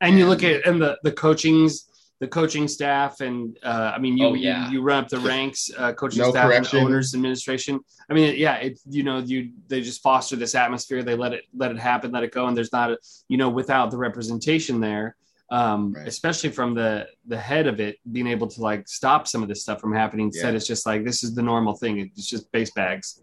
[0.00, 1.86] and you look at and the the coachings
[2.20, 4.66] the coaching staff and uh, I mean you, Oh, yeah.
[4.66, 6.78] you you run up the ranks uh, coaching No staff correction.
[6.78, 7.80] and owners administration
[8.10, 11.44] I mean yeah it you know you they just foster this atmosphere they let it
[11.56, 14.80] let it happen let it go and there's not a you know without the representation
[14.80, 15.16] there
[15.58, 16.08] um, Right.
[16.08, 16.90] especially from the
[17.32, 20.26] the head of it being able to like stop some of this stuff from happening
[20.26, 20.56] instead Yeah.
[20.58, 23.20] it's just like this is the normal thing it's just base bags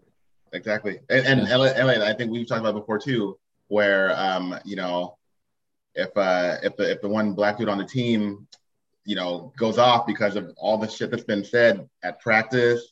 [0.54, 0.94] Exactly.
[1.08, 5.16] And, and Elliot, Elliot, I think we've talked about before too, where um, you know,
[5.94, 8.46] if uh if the if the one black dude on the team,
[9.10, 12.82] you know, goes off because of all the shit that's been said at practice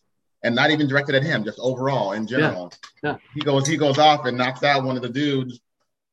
[0.43, 2.73] and not even directed at him, just overall in general.
[3.05, 3.17] Yeah.
[3.35, 5.61] He goes he goes off and knocks out one of the dudes,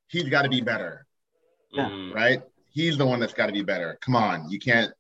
[0.10, 1.06] he's gotta be better,
[1.72, 1.88] Yeah.
[1.90, 2.14] Mhm.
[2.14, 2.42] right?
[2.78, 3.98] He's the one that's gotta be better.
[4.02, 4.92] Come on, you can't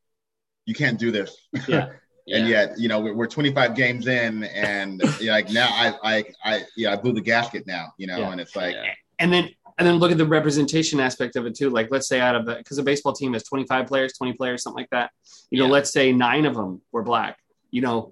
[0.65, 1.31] you can't do this.
[1.67, 1.89] Yeah.
[2.29, 2.39] Yeah.
[2.39, 5.93] and yet you know we're, we're 25 games in and you know, like now I,
[6.03, 8.31] I i yeah i blew the gasket now you know Yeah.
[8.33, 8.91] and it's like Yeah.
[9.19, 11.69] and then and then look at the representation aspect of it too.
[11.69, 14.61] Like let's say out of the because a baseball team has 25 players, 20 players,
[14.63, 15.11] something like that.
[15.51, 15.71] You know, Yeah.
[15.77, 17.37] let's say nine of them were black.
[17.71, 18.11] You know,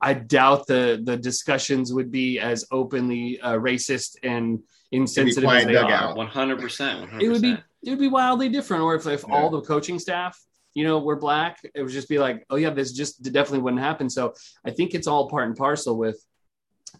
[0.00, 4.60] I doubt the the discussions would be as openly uh, racist and
[4.92, 6.14] insensitive as they are.
[6.14, 7.00] One hundred percent.
[7.00, 7.67] One It hundred would be percent.
[7.82, 8.82] It would be wildly different.
[8.82, 9.34] Or if if Yeah.
[9.34, 10.38] all the coaching staff
[10.74, 13.82] you know were black, it would just be like, oh yeah, this just definitely wouldn't
[13.82, 14.08] happen.
[14.10, 16.24] So I think it's all part and parcel with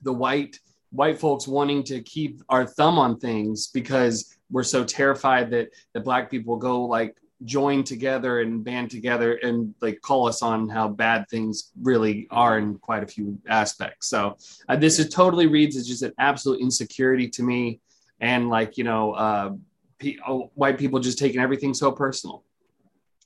[0.03, 0.59] the white
[0.91, 6.03] white folks wanting to keep our thumb on things because we're so terrified that that
[6.03, 7.15] black people go like
[7.45, 12.59] join together and band together and like call us on how bad things really are
[12.59, 14.37] in quite a few aspects so
[14.69, 17.81] uh, this is totally reads as just an absolute insecurity to me
[18.21, 19.51] and like you know uh
[19.99, 20.17] pe-
[20.55, 22.45] white people just taking everything so personal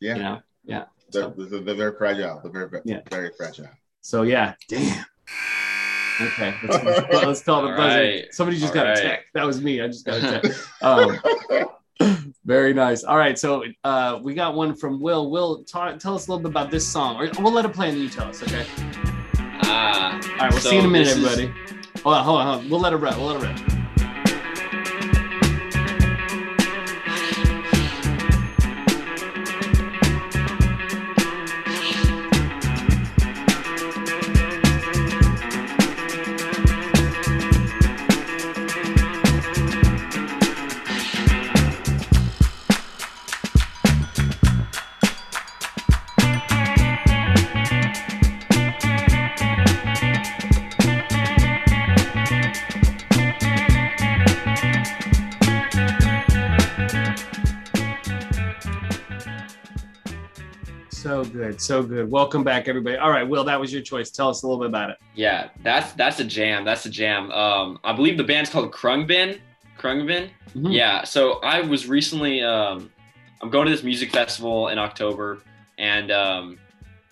[0.01, 0.43] yeah you know
[1.11, 3.01] they're, they're, they're very fragile they're very very, Yeah.
[3.11, 3.69] very fragile
[4.01, 5.05] so yeah damn
[6.21, 8.35] okay let's, let's call the buzzer right.
[8.35, 9.03] somebody just All got a right.
[9.03, 11.19] text that was me i just got a text um
[12.45, 13.05] Very nice.
[13.05, 15.31] All right, so uh, we got one from Will.
[15.31, 17.87] Will, ta- tell us a little bit about this song, or we'll let it play
[17.91, 18.43] and then you tell us.
[18.43, 18.67] Okay.
[19.63, 20.15] Ah.
[20.15, 22.01] All right, we'll So see you in a minute, this is- everybody.
[22.03, 22.71] Hold on, hold on, hold on.
[22.71, 23.17] We'll let it rip.
[23.17, 23.82] We'll let it rip.
[61.53, 62.11] Good, so good.
[62.11, 62.97] Welcome back, everybody.
[62.97, 64.11] All right, Will, that was your choice.
[64.11, 64.97] Tell us a little bit about it.
[65.15, 66.65] Yeah, that's that's a jam.
[66.65, 67.31] That's a jam.
[67.31, 69.39] Um, I believe the band's called Khruangbin.
[69.79, 70.31] Khruangbin.
[70.55, 70.73] Mhm.
[70.73, 71.05] Yeah.
[71.05, 72.43] So I was recently.
[72.43, 72.91] Um,
[73.43, 75.43] I'm going to this music festival in October,
[75.77, 76.59] and um,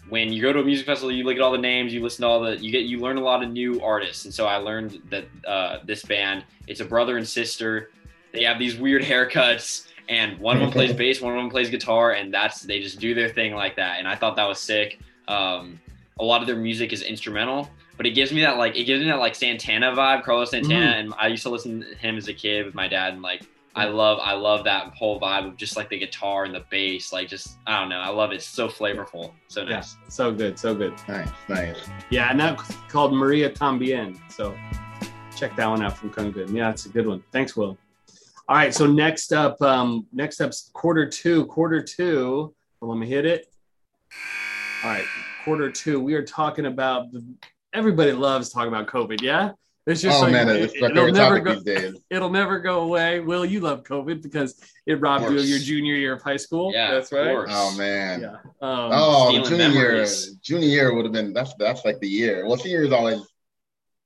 [0.09, 2.23] when you go to a music festival, you look at all the names, you listen
[2.23, 4.25] to all the, you get, you learn a lot of new artists.
[4.25, 7.91] And so I learned that uh, this band, it's a brother and sister.
[8.33, 11.71] They have these weird haircuts, and one of them plays bass, one of them plays
[11.71, 13.99] guitar, and that's they just do their thing like that.
[13.99, 14.99] And I thought that was sick.
[15.29, 15.81] Um,
[16.19, 19.01] a lot of their music is instrumental, but it gives me that like it gives
[19.03, 20.97] me that like Santana vibe, Carlos Santana.
[20.99, 23.43] And I used to listen to him as a kid with my dad, and like
[23.77, 27.13] I love I love that whole vibe of just like the guitar and the bass,
[27.13, 28.37] like just I don't know, I love it.
[28.37, 29.97] It's so flavorful, so Yeah, nice.
[30.09, 30.93] so good, so good.
[31.09, 31.77] nice nice
[32.11, 34.19] Yeah, and that's called Maria Tambien.
[34.29, 34.57] So
[35.37, 36.53] check that one out from Khruangbin.
[36.53, 37.23] Yeah, it's a good one.
[37.31, 37.79] Thanks, Will.
[38.51, 41.47] All right, so next up, um, next up's quarter two.
[41.47, 42.53] Quarter two.
[42.81, 43.47] Well, let me hit it.
[44.83, 45.05] All right,
[45.45, 46.01] quarter two.
[46.01, 47.25] We are talking about the,
[47.73, 49.23] everybody loves talking about COVID.
[49.23, 49.53] Yeah,
[49.87, 51.55] it's just oh like man, it, it's my it'll never go.
[51.55, 51.95] these days.
[52.11, 53.21] It'll never go away.
[53.21, 56.73] Will you love COVID because it robbed you of your junior year of high school?
[56.75, 57.29] Yeah, that's right.
[57.29, 57.53] course.
[57.55, 58.21] Oh man.
[58.21, 58.33] Yeah.
[58.61, 60.07] Um, Oh, junior year,
[60.43, 62.45] junior year would have been that's that's like the year.
[62.49, 63.21] Well, senior is always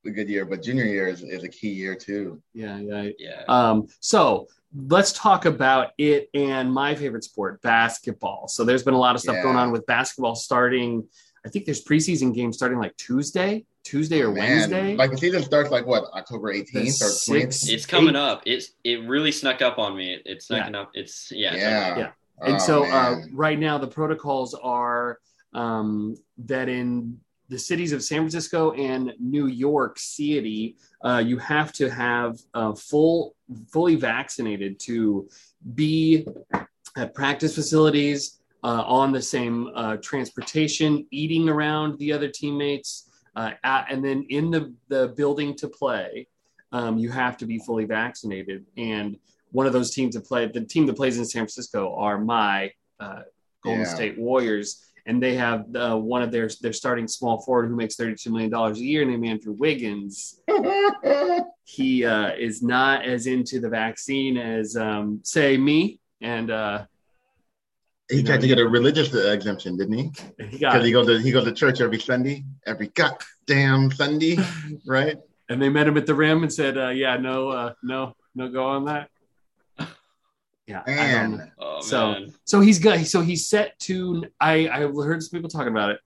[0.06, 2.40] a good year, but junior year is, is a key year too.
[2.52, 3.10] yeah, yeah.
[3.18, 3.42] Yeah.
[3.48, 8.48] Um, so let's talk about it and my favorite sport, basketball.
[8.48, 9.42] So there's been a lot of stuff Yeah.
[9.42, 11.06] going on with basketball starting.
[11.46, 14.96] I think there's preseason games starting like Tuesday, Tuesday or Man, Wednesday.
[14.96, 17.28] Like the season starts like what October 18th or sixth.
[17.66, 17.72] 20th.
[17.72, 18.42] It's coming eight- up.
[18.46, 20.14] It's it really snuck up on me.
[20.14, 20.66] It, it's Yeah.
[20.68, 20.90] snuck up.
[20.94, 21.54] It's yeah.
[21.54, 21.98] Yeah.
[21.98, 22.10] Yeah.
[22.42, 25.18] and Oh, so uh, right now the protocols are
[25.52, 31.72] um, that in the cities of San Francisco and New York City, uh, you have
[31.74, 33.34] to have uh, full,
[33.70, 35.28] fully vaccinated to
[35.74, 36.26] be
[36.96, 43.50] at practice facilities uh, on the same uh, transportation, eating around the other teammates, uh,
[43.62, 46.26] at, and then in the, the building to play,
[46.72, 48.64] um, you have to be fully vaccinated.
[48.78, 49.18] And
[49.52, 52.72] one of those teams that play, the team that plays in San Francisco are my
[53.00, 53.22] uh,
[53.62, 53.94] Golden Yeah.
[53.94, 54.86] State Warriors.
[55.06, 58.30] And they have uh, one of their their starting small forward who makes thirty two
[58.30, 60.40] million dollars a year, named Andrew Wiggins.
[61.66, 66.84] He uh, is not as into the vaccine as um, say me, and uh,
[68.10, 70.10] he tried to get a religious exemption, didn't he?
[70.50, 74.36] he got Because he goes to he goes to church every Sunday, every goddamn Sunday,
[74.86, 75.16] right?
[75.48, 78.48] and they met him at the rim and said, uh, "Yeah, no, uh, no, no,
[78.48, 79.10] go on that."
[80.66, 81.36] Yeah, I don't.
[81.36, 82.34] Man, Oh So- man.
[82.44, 83.06] So he's good.
[83.06, 84.24] So he's set to.
[84.40, 86.00] I I've heard some people talking about it.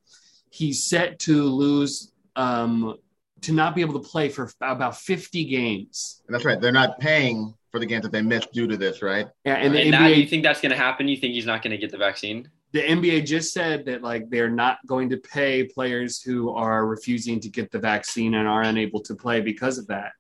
[0.50, 2.96] He's set to lose, um,
[3.42, 6.22] to not be able to play for about fifty games.
[6.26, 6.60] and that's right.
[6.60, 9.26] They're not paying for the games that they missed due to this, right?
[9.44, 11.06] Yeah, and the And that, you think that's going to happen?
[11.06, 12.48] You think he's not going to get the vaccine?
[12.72, 17.40] the NBA just said that like they're not going to pay players who are refusing
[17.40, 20.12] to get the vaccine and are unable to play because of that.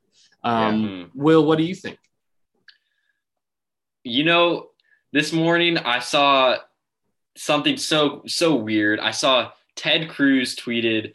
[0.44, 1.98] Um, Will, what do you think?
[4.08, 4.70] You know,
[5.12, 6.56] this morning I saw
[7.36, 9.00] something so so weird.
[9.00, 11.14] I saw Ted Cruz tweeted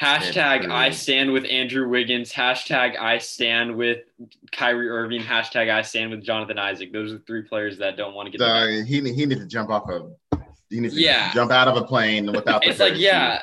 [0.00, 0.72] hashtag Cruz.
[0.72, 3.98] I stand with Andrew Wiggins, hashtag I stand with
[4.52, 6.92] Kyrie Irving, hashtag I stand with Jonathan Isaac.
[6.92, 9.70] Those are three players that don't want to get the he he needs to jump
[9.70, 10.08] off a
[10.70, 11.32] he needs to Yeah.
[11.34, 12.62] jump out of a plane without.
[12.62, 13.42] the It's like, yeah,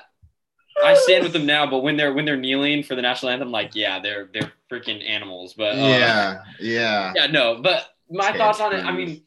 [0.84, 3.52] I stand with them now, but when they're when they're kneeling for the national anthem,
[3.52, 5.54] like, yeah, they're they're freaking animals.
[5.56, 7.14] But uh, yeah, yeah.
[7.16, 7.60] yeah, no.
[7.62, 8.84] But my Ted thoughts on it.
[8.86, 9.24] I mean,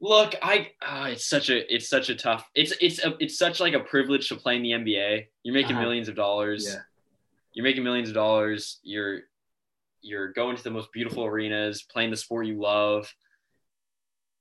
[0.00, 2.48] look, I uh, it's such a it's such a tough.
[2.54, 5.26] It's it's a, it's such like a privilege to play in the NBA.
[5.42, 5.82] You're making Uh-huh.
[5.84, 6.66] millions of dollars.
[6.68, 6.80] Yeah.
[7.52, 8.80] You're making millions of dollars.
[8.82, 9.20] You're
[10.02, 13.12] you're going to the most beautiful arenas, playing the sport you love.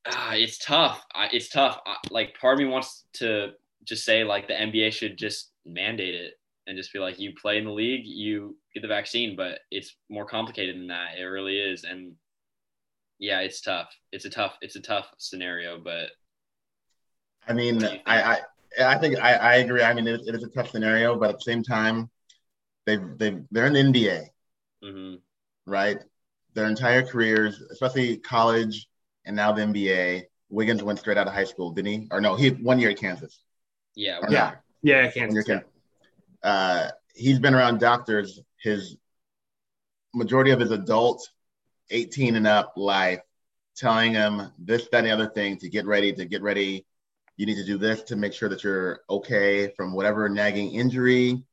[0.07, 1.03] Ah, it's tough.
[1.15, 1.79] I, it's tough.
[1.85, 6.13] I, like part of me wants to just say like the NBA should just mandate
[6.13, 6.33] it
[6.67, 9.95] and just be like, you play in the league, you get the vaccine, but it's
[10.09, 11.17] more complicated than that.
[11.17, 12.13] It really is, and
[13.19, 13.89] yeah, it's tough.
[14.11, 14.57] It's a tough.
[14.61, 16.11] It's a tough scenario, but
[17.47, 18.03] I mean, What do you think?
[18.05, 18.39] I, I
[18.93, 19.81] I think I, I agree.
[19.83, 22.09] I mean, it, it is a tough scenario, but at the same time,
[22.85, 24.23] they they they're in the NBA,
[24.81, 25.21] mhm.
[25.65, 25.99] right?
[26.53, 28.87] Their entire careers, especially college
[29.25, 30.27] and now the NBA.
[30.49, 32.07] Wiggins went straight out of high school, didn't he?
[32.11, 33.43] Or no, he one year at Kansas.
[33.95, 34.51] yeah, Or Yeah.
[34.51, 34.57] not?
[34.81, 35.35] Yeah, I One can't.
[35.35, 35.69] year at Kansas.
[36.43, 38.97] Uh, he's been around doctors his
[40.13, 41.27] majority of his adult
[41.89, 43.21] 18 and up life,
[43.75, 46.85] telling him this, that, and the other thing to get ready, to get ready.
[47.37, 51.45] You need to do this to make sure that you're okay from whatever nagging injury.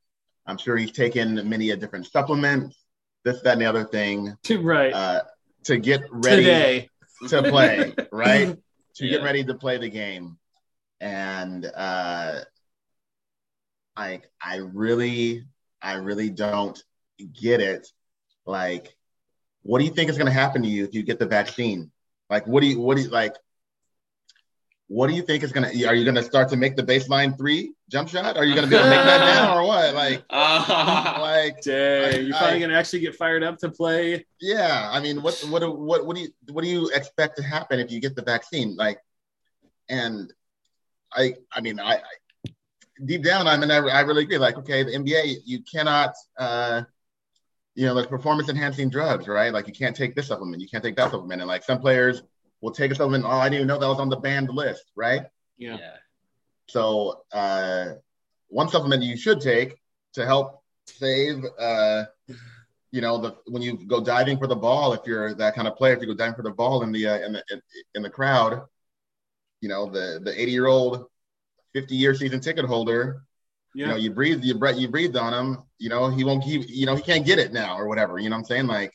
[0.46, 2.76] I'm sure he's taken many a different supplements,
[3.24, 4.92] this, that, and the other thing right.
[4.92, 5.22] uh,
[5.64, 6.88] to get ready Today.
[7.28, 8.56] to play, right?
[8.96, 10.38] To get ready to play the game.
[11.00, 12.40] And uh
[13.96, 15.44] I I really
[15.80, 16.82] I really don't
[17.32, 17.88] get it.
[18.46, 18.96] Like,
[19.62, 21.90] what do you think is gonna happen to you if you get the vaccine?
[22.30, 23.34] Like what do you what do you like
[24.88, 27.72] what do you think is gonna are you gonna start to make the baseline three
[27.88, 28.36] jump shot?
[28.36, 29.94] Are you gonna be able to make that now or what?
[29.94, 34.26] Like Ah, like Dang, you're probably gonna actually get fired up to play.
[34.40, 37.42] Yeah, I mean, what what do- what what do you what do you expect to
[37.42, 38.76] happen if you get the vaccine?
[38.76, 38.98] Like,
[39.88, 40.30] and
[41.14, 42.50] I I mean I, I
[43.04, 44.38] deep down I mean I, I really agree.
[44.38, 46.82] Like, okay, the NBA you cannot uh
[47.74, 49.52] you know like performance enhancing drugs, right?
[49.52, 52.22] Like you can't take this supplement, you can't take that supplement, and like some players
[52.60, 53.24] will take a supplement.
[53.24, 55.22] Oh, I didn't even know that was on the banned list, right?
[55.58, 55.78] Yeah.
[55.78, 55.96] yeah.
[56.68, 57.94] So uh,
[58.48, 59.76] one supplement you should take
[60.14, 62.04] to help save uh,
[62.92, 65.76] you know, the when you go diving for the ball, if you're that kind of
[65.76, 67.62] player, if you go diving for the ball in the uh, in the in,
[67.94, 68.62] in the crowd,
[69.62, 71.06] you know, the the 80 year old,
[71.72, 73.24] 50 year season ticket holder,
[73.74, 73.86] Yeah.
[73.86, 76.68] you know, you breathe, you breathe, you breathed on him, you know, he won't, keep.
[76.68, 78.18] you know, he can't get it now or whatever.
[78.18, 78.66] You know what I'm saying?
[78.66, 78.92] Like,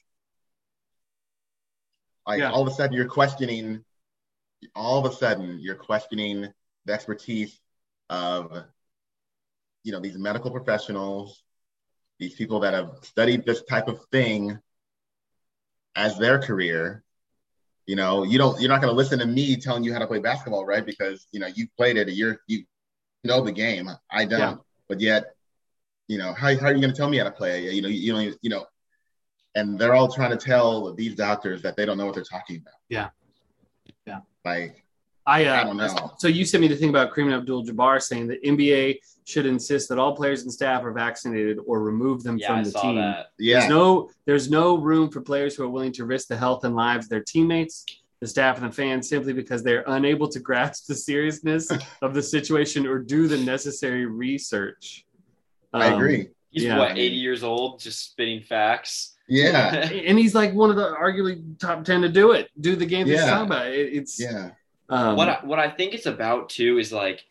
[2.28, 2.52] like Yeah.
[2.52, 3.84] all of a sudden you're questioning,
[4.76, 6.54] all of a sudden you're questioning
[6.86, 7.60] the expertise
[8.10, 8.64] of,
[9.84, 11.42] you know, these medical professionals,
[12.20, 14.60] these people that have studied this type of thing
[15.96, 17.04] as their career.
[17.86, 20.08] You know, you don't, you're not going to listen to me telling you how to
[20.08, 20.86] play basketball, right?
[20.86, 22.66] Because you know you've played it, you're you
[23.24, 23.90] know the game.
[24.12, 24.62] I don't.
[24.90, 25.36] But yet,
[26.08, 27.70] you know, how, how are you going to tell me how to play?
[27.74, 28.66] You know, you don't, you know,
[29.56, 32.58] and they're all trying to tell these doctors that they don't know what they're talking
[32.58, 32.76] about.
[32.90, 33.10] Yeah.
[34.06, 34.20] Yeah.
[34.46, 34.84] Like,
[35.26, 36.12] I, uh, I don't know.
[36.20, 40.00] So you sent me the thing about Kareem Abdul-Jabbar saying that NBA should insist that
[40.00, 42.96] all players and staff are vaccinated or remove them Yeah, from I the saw team.
[42.96, 43.32] that.
[43.38, 46.64] yeah, There's no there's no room for players who are willing to risk the health
[46.64, 47.84] and lives of their teammates,
[48.20, 52.22] the staff, and the fans simply because they're unable to grasp the seriousness of the
[52.24, 55.06] situation or do the necessary research.
[55.74, 56.30] I Um, agree.
[56.52, 56.80] He's Yeah.
[56.80, 59.16] what 80 years old, just spitting facts.
[59.30, 59.76] Yeah,
[60.06, 63.08] And he's like one of the arguably top ten to do it, do the game
[63.08, 63.26] Yeah.
[63.30, 63.68] talking about.
[63.68, 64.52] It, it's yeah,
[64.90, 67.24] um, what I, what I think it's about too is like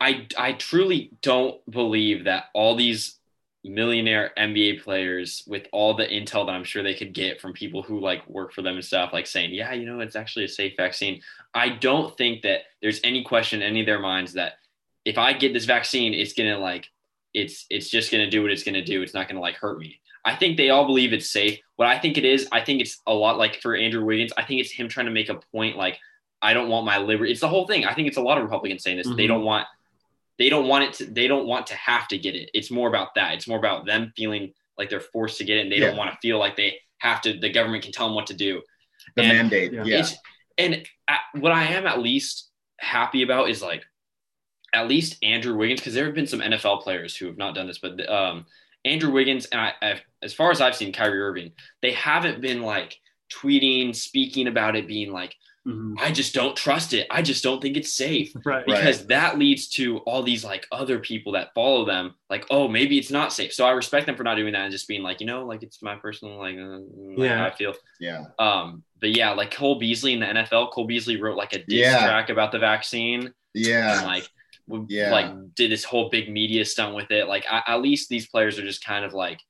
[0.00, 3.20] I I truly don't believe that all these
[3.64, 7.82] millionaire NBA players with all the intel that I'm sure they could get from people
[7.82, 10.48] who like work for them and stuff like saying yeah you know it's actually a
[10.48, 11.20] safe vaccine
[11.54, 14.54] I don't think that there's any question in any of their minds that
[15.04, 16.88] if I get this vaccine it's gonna like
[17.34, 20.00] it's it's just gonna do what it's gonna do it's not gonna like hurt me
[20.24, 23.00] I think they all believe it's safe what I think it is I think it's
[23.06, 25.76] a lot like for Andrew Wiggins I think it's him trying to make a point
[25.76, 25.98] like
[26.44, 27.30] I don't want my liberty.
[27.30, 27.84] It's the whole thing.
[27.84, 29.06] I think it's a lot of Republicans saying this.
[29.06, 29.28] They Mhm.
[29.28, 29.68] don't want
[30.38, 32.50] they don't want it to they don't want to have to get it.
[32.54, 33.34] It's more about that.
[33.34, 35.88] It's more about them feeling like they're forced to get it and they Yeah.
[35.88, 38.34] don't want to feel like they have to the government can tell them what to
[38.34, 38.62] do.
[39.16, 39.72] the And mandate.
[39.72, 39.84] yeah.
[39.84, 40.06] Yeah,
[40.58, 43.84] and at, what I am at least happy about is like
[44.74, 47.66] at least Andrew Wiggins because there have been some NFL players who have not done
[47.66, 48.46] this, but um,
[48.84, 52.62] Andrew Wiggins and I, I've, as far as I've seen Kyrie Irving, they haven't been
[52.62, 52.96] like
[53.32, 55.34] tweeting, speaking about it, being like,
[55.66, 55.94] mhm.
[56.00, 57.06] I just don't trust it.
[57.10, 58.66] I just don't think it's safe right.
[58.66, 62.98] because that leads to all these like other people that follow them like oh maybe
[62.98, 65.20] it's not safe so i respect them for not doing that and just being like
[65.20, 66.78] you know like it's my personal like, uh,
[67.18, 67.38] like Yeah.
[67.38, 71.20] how i feel yeah, um but yeah like cole beasley in the nfl cole beasley
[71.20, 71.98] wrote like a diss Yeah.
[72.06, 74.26] track about the vaccine and yeah, like
[74.68, 75.12] w- Yeah.
[75.12, 78.58] like did this whole big media stunt with it like I, at least these players
[78.58, 79.40] are just kind of like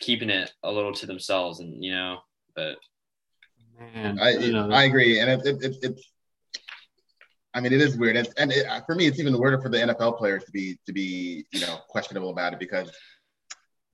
[0.00, 2.18] keeping it a little to themselves and you know
[2.56, 2.76] but
[3.78, 6.10] Man, I you know, I agree, and it, it, it, it's.
[7.56, 9.78] I mean, it is weird, it's, and it, for me, it's even weirder for the
[9.78, 12.90] NFL players to be to be you know questionable about it because.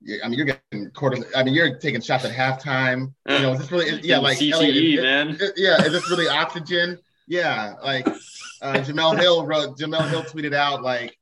[0.01, 1.17] you- I mean, you're getting quarter.
[1.35, 3.13] I mean, you're taking shots at halftime.
[3.27, 3.99] You know, is this really?
[4.01, 6.97] Yeah, like CTE, Elliot, is- man is- yeah, is this really oxygen?
[7.27, 9.77] Yeah, like uh, Jemele Hill wrote.
[9.77, 11.15] Jemele Hill tweeted out like,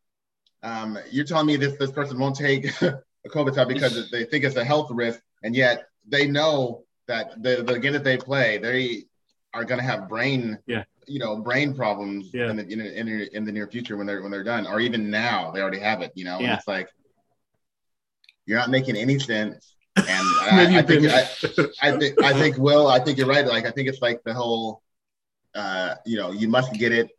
[0.64, 4.46] um, "You're telling me this this person won't take a COVID shot because they think
[4.46, 8.58] it's a health risk, and yet they know that the the game that they play,
[8.58, 9.04] they
[9.54, 10.84] are going to have brain, Yeah.
[11.08, 12.50] you know, brain problems Yeah.
[12.52, 15.10] in, the, in, in, in the near future when they're when they're done, or even
[15.10, 16.12] now they already have it.
[16.16, 16.88] You know, and it's like
[18.46, 19.76] you're not making any sense.
[19.98, 20.08] And
[20.42, 21.20] I, I think I,
[21.82, 23.46] I think I think Will, I think you're right.
[23.46, 24.82] Like I think it's like the whole,
[25.56, 27.10] uh, you know, you must get it,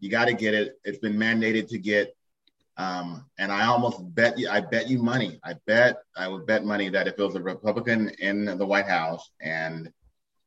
[0.00, 0.78] you got to get it.
[0.84, 2.16] It's been mandated to get.
[2.76, 5.38] Um, and I almost bet you, I bet you money.
[5.44, 8.86] I bet I would bet money that if it was a Republican in the White
[8.86, 9.90] House and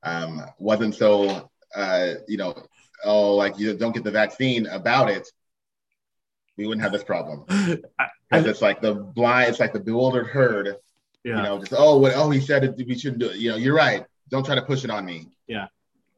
[0.04, 2.56] um, wasn't so, uh, you know,
[3.04, 5.28] oh, like you don't get the vaccine about it,
[6.58, 7.46] we wouldn't have this problem.
[8.28, 10.76] Because it's like the blind, it's like the bewildered herd
[11.26, 11.38] yeah.
[11.38, 13.38] you know, just oh, what, oh, he said it, we shouldn't do it.
[13.38, 14.06] You know, you're right.
[14.30, 15.28] Don't try to push it on me.
[15.48, 15.68] Yeah.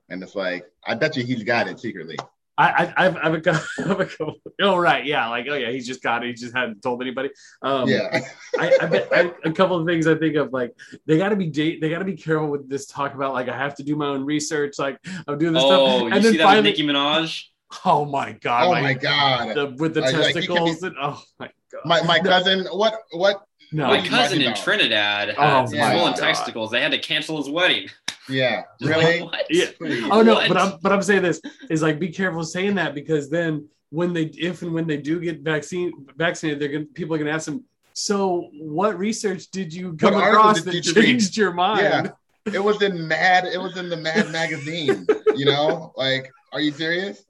[0.10, 2.18] And it's like, I bet you he's got it secretly.
[2.58, 4.36] I, I, I've, I've a couple, I've a couple.
[4.62, 6.28] Oh, right, yeah, like, oh yeah, he's just got it.
[6.28, 7.30] He just hadn't told anybody.
[7.62, 8.22] Um, yeah.
[8.60, 11.36] I, I bet I, a couple of things I think of like they got to
[11.36, 13.84] be da- they got to be careful with this talk about like I have to
[13.84, 14.80] do my own research.
[14.80, 17.44] Like I'm doing this oh stuff, you and see then that finally, with nicki minaj
[17.86, 19.56] oh my god, oh like, my god.
[19.56, 22.96] the, with the Like, like, be- testicles, and, oh my god, my my cousin, what
[23.12, 23.44] what?
[23.72, 24.54] No, my cousin in?
[24.56, 26.16] Trinidad Oh had my swollen God.
[26.16, 26.72] testicles.
[26.72, 27.90] They had to cancel his wedding.
[28.30, 28.64] Yeah.
[28.82, 29.22] Really?
[29.22, 29.46] like.
[29.50, 29.68] Yeah.
[30.12, 30.48] Oh no, What?
[30.50, 34.14] but I'm but I'm saying this is like be careful saying that because then when
[34.14, 37.46] they if and when they do get vaccine vaccinated, they're gonna people are gonna ask
[37.46, 37.64] them.
[37.94, 41.82] So what research did you come What across did that you read?" changed your mind?
[41.82, 42.54] Yeah.
[42.54, 43.46] It was in Mad.
[43.46, 45.06] It was in the Mad magazine.
[45.36, 47.24] You know, like, are you serious?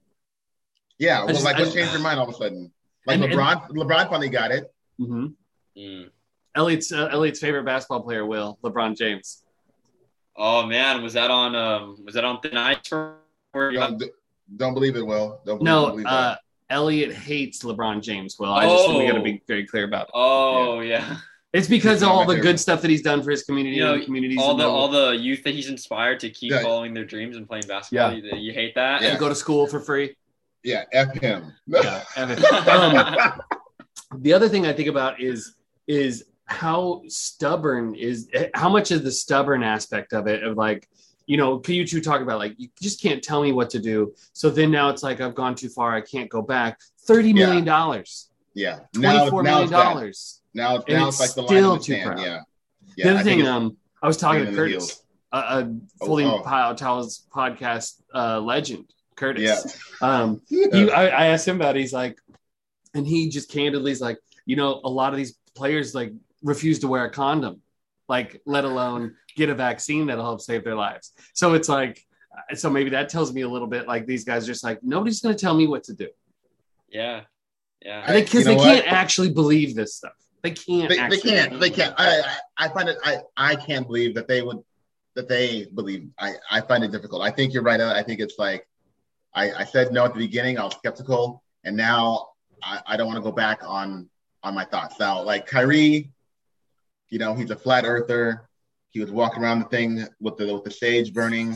[1.00, 1.20] Yeah.
[1.20, 2.72] Well, just- like, what changed your mind all of a sudden?
[3.06, 4.66] Like And- and- LeBron, LeBron finally got it.
[5.00, 5.34] Mhm.
[5.78, 6.10] Mm.
[6.58, 9.44] Elliot's uh, Elliot's favorite basketball player, Will LeBron James.
[10.36, 13.18] Oh man, was that on um was that on thin ice for?
[13.54, 14.04] or- Don't,
[14.58, 15.42] don't believe it, Will.
[15.46, 16.40] Don't believe, don't No, believe uh, that.
[16.70, 18.38] Elliot hates LeBron James.
[18.40, 19.24] Will I just we got to Oh.
[19.24, 20.12] be very clear about it.
[20.14, 21.18] Oh yeah.
[21.54, 23.94] It's because of all the good stuff that he's done for his community You know,
[23.94, 24.38] and the communities.
[24.40, 26.62] all in the all the youth that he's inspired to keep Yeah.
[26.62, 28.12] following their dreams and playing basketball.
[28.14, 28.34] Yeah.
[28.36, 29.02] You, you hate that?
[29.02, 29.14] Yeah.
[29.14, 30.16] to go to school for free.
[30.64, 31.54] Yeah, F him.
[31.68, 32.04] Yeah.
[32.16, 33.42] f um,
[34.22, 35.56] the other thing I think about is
[35.88, 40.88] is how stubborn is how much is the stubborn aspect of it of like
[41.26, 43.80] you know can you two talk about like you just can't tell me what to
[43.80, 47.34] do so then now it's like i've gone too far i can't go back 30
[47.34, 48.80] million dollars yeah.
[48.96, 51.84] Now, 24 now million dollars Now, And now it's it's like the line in the
[51.84, 52.04] sand.
[52.16, 52.20] proud.
[52.26, 52.40] Yeah.
[52.98, 56.42] the other I thing um i was talking to curtis a, a Oh, folding oh.
[56.44, 58.86] pile towels podcast uh legend
[59.16, 59.44] curtis
[60.02, 60.08] Yeah.
[60.24, 61.82] um he, I, I asked him about it.
[61.82, 62.18] He's like,
[62.94, 66.14] and he just candidly is like, you know, a lot of these players like
[66.44, 67.62] refuse to wear a condom,
[68.08, 71.12] like let alone get a vaccine that'll help save their lives.
[71.34, 74.44] So it's like, uh, so maybe that tells me a little bit like these guys
[74.44, 76.08] are just like nobody's going to tell me what to do
[76.90, 77.22] yeah.
[77.84, 78.04] Yeah.
[78.06, 80.14] I think because You know they can't actually believe this stuff.
[80.44, 80.90] They can't.
[80.90, 84.28] they, they can't they can't I, I i find it i i can't believe that
[84.28, 84.64] they would
[85.16, 88.36] that they believe i i find it difficult i think you're right i think it's
[88.38, 88.66] like
[89.34, 92.28] i i said no at the beginning i was skeptical and now
[92.64, 94.08] i, I don't want to go back on
[94.44, 96.12] on my thoughts now like Kyrie,
[97.10, 98.44] you know he's a flat earther
[98.90, 101.56] he was walking around the thing with the with the sage burning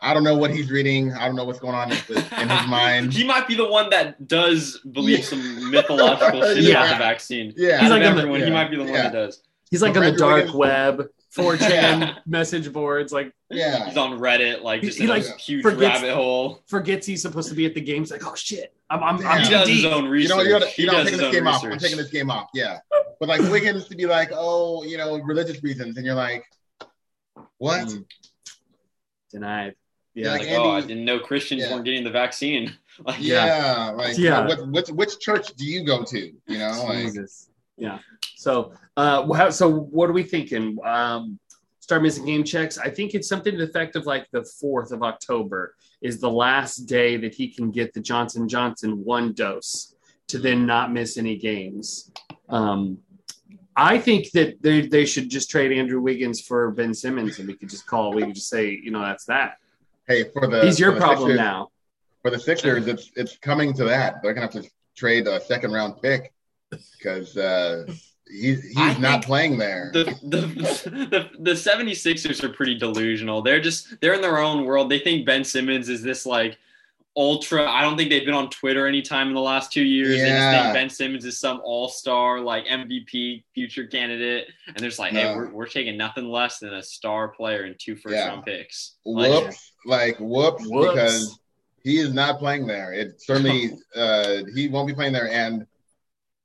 [0.00, 3.12] i don't know what he's reading i don't know what's going on in his mind
[3.12, 6.84] he might be the one that does believe some mythological shit Yeah.
[6.84, 7.52] about the vaccine.
[7.56, 7.80] Yeah.
[7.80, 9.02] He's like on the- everyone, he might be the one Yeah.
[9.02, 9.42] that does.
[9.70, 11.06] He's like on the dark web,
[11.36, 12.18] 4chan Yeah.
[12.26, 13.12] message boards.
[13.12, 16.14] Like yeah He's on Reddit, like He- just he, in like, a huge forgets- rabbit
[16.14, 16.62] hole.
[16.66, 18.10] forgets he's supposed to be at the games.
[18.10, 19.28] Like, oh shit, I'm I'm, Yeah.
[19.30, 19.92] I'm He too does his deep.
[19.92, 20.36] own You research.
[20.36, 21.64] know, you know, he you know I'm taking this own game off.
[21.64, 22.48] I'm taking this game off.
[22.54, 22.78] Yeah,
[23.20, 26.44] but like Wiggins to be like, oh, you know, religious reasons, and you're like,
[27.58, 27.86] what?
[27.88, 28.04] Mm.
[29.30, 29.74] Denied.
[30.14, 30.32] Yeah, Yeah.
[30.32, 31.72] like, like oh, I Andy- didn't know Christians Yeah.
[31.72, 32.76] weren't getting the vaccine.
[33.04, 34.46] Like, Yeah, like Yeah.
[34.46, 36.18] What, which which church do you go to?
[36.48, 37.48] You know, like Jesus.
[37.80, 37.98] Yeah.
[38.36, 40.78] So, uh, so what are we thinking?
[40.84, 41.38] Um,
[41.80, 42.78] start missing game checks.
[42.78, 46.30] I think it's something to the effect of like the fourth of October is the
[46.30, 49.94] last day that he can get the Johnson Johnson one dose
[50.28, 52.12] to then not miss any games.
[52.48, 52.98] Um,
[53.76, 57.54] I think that they they should just trade Andrew Wiggins for Ben Simmons, and we
[57.54, 58.12] could just call.
[58.12, 59.56] We could just say, you know, that's that.
[60.06, 61.68] hey, for the He's your the problem Sixers, now.
[62.22, 64.22] For the Sixers, it's it's coming to that.
[64.22, 66.32] They're gonna have to trade a second round pick
[66.70, 67.86] because uh,
[68.28, 69.90] he's he's I not playing there.
[69.92, 70.40] the, the
[71.10, 73.42] the the 76ers are pretty delusional.
[73.42, 74.90] They're just they're in their own world.
[74.90, 76.58] They think Ben Simmons is this like
[77.16, 77.68] ultra.
[77.68, 80.16] I don't think they've been on Twitter anytime in the last two years.
[80.16, 84.88] They just think Ben Simmons is some all star like MVP future candidate, and they're
[84.88, 85.36] just like, hey, No.
[85.36, 88.28] we're, we're taking nothing less than a star player and two first Yeah.
[88.28, 88.94] round picks.
[89.04, 89.54] Like,
[89.86, 90.92] like whoops, Whoops.
[90.92, 91.38] because
[91.82, 92.92] he is not playing there.
[92.92, 95.66] It certainly uh, he won't be playing there, and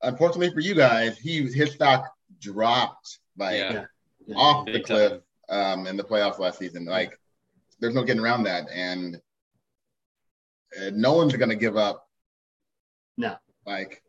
[0.06, 3.86] unfortunately for you guys, he his stock dropped like Yeah.
[4.28, 4.36] Yeah.
[4.36, 6.86] off the Big cliff um, in the playoffs last season.
[6.86, 7.20] Like
[7.80, 9.18] there's no getting around that, and
[10.80, 12.08] uh, no one's gonna give up.
[13.18, 13.36] No.
[13.66, 14.02] like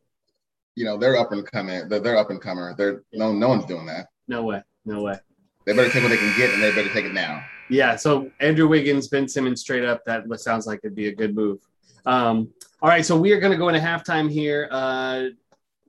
[0.74, 1.88] you know they're up and coming.
[1.88, 2.74] They're, they're up and comer.
[2.76, 4.08] They're no no one's doing that.
[4.28, 4.62] No way.
[4.84, 5.18] No way.
[5.64, 7.42] They better take what they can get, and they better take it now.
[7.68, 10.04] Yeah, so Andrew Wiggins, Ben Simmons, straight up.
[10.04, 11.58] That sounds like it'd be a good move.
[12.04, 14.68] Um, all right, so we are going to go into halftime here.
[14.70, 15.24] Uh,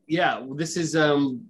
[0.08, 1.46] yeah, this is um,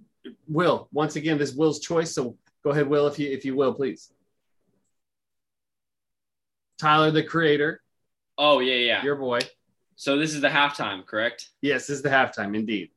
[0.48, 0.88] Will.
[0.92, 2.14] Once again, this is Will's choice.
[2.14, 4.12] So go ahead, Will, if you if you will, please.
[6.78, 7.80] Tyler, the creator,
[8.36, 9.02] oh yeah, yeah.
[9.02, 9.40] your boy.
[9.96, 11.50] So this is the halftime, correct?
[11.60, 12.90] Yes, this is the halftime, indeed.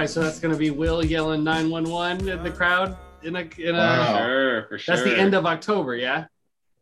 [0.01, 3.79] right, so that's gonna be Will yelling 911 in the crowd in a in a.
[3.79, 4.19] Wow.
[4.19, 4.97] Sure, for sure.
[4.97, 6.25] That's the end of October, yeah.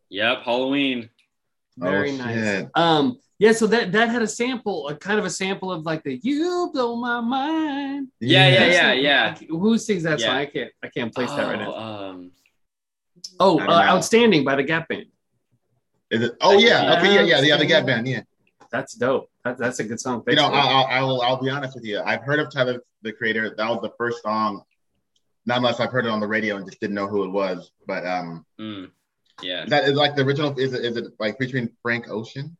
[0.09, 1.09] Yep, Halloween.
[1.77, 2.35] Very Oh, nice.
[2.35, 2.69] shit.
[2.75, 6.03] Um, yeah, so that that had a sample, a kind of a sample of like
[6.03, 9.35] the "You Blow My Mind." Yeah, yeah, That's yeah, yeah.
[9.39, 10.29] I Who sings that song?
[10.35, 10.71] I can't.
[10.83, 11.73] I can't place that right now.
[11.75, 12.31] Oh, Um,
[13.39, 15.05] Oh, uh, "Outstanding" by the Gap Band.
[16.09, 16.31] Is it?
[16.41, 16.97] Oh yeah.
[16.97, 17.15] Okay.
[17.15, 17.21] Yeah.
[17.21, 17.41] Yeah.
[17.41, 17.57] Yeah.
[17.57, 18.07] The Gap Band.
[18.07, 18.21] Yeah.
[18.71, 19.29] That's dope.
[19.43, 20.23] That, that's a good song.
[20.27, 22.01] You know, I'll, I'll, I'll, I'll be honest with you.
[22.05, 23.53] I've heard of Tyler, the creator.
[23.55, 24.63] That was the first song.
[25.45, 27.71] Not unless I've heard it on the radio and just didn't know who it was.
[27.87, 28.91] But um, mm,
[29.41, 30.57] yeah, that is like the original.
[30.59, 32.55] Is it, is it like featuring Frank Ocean?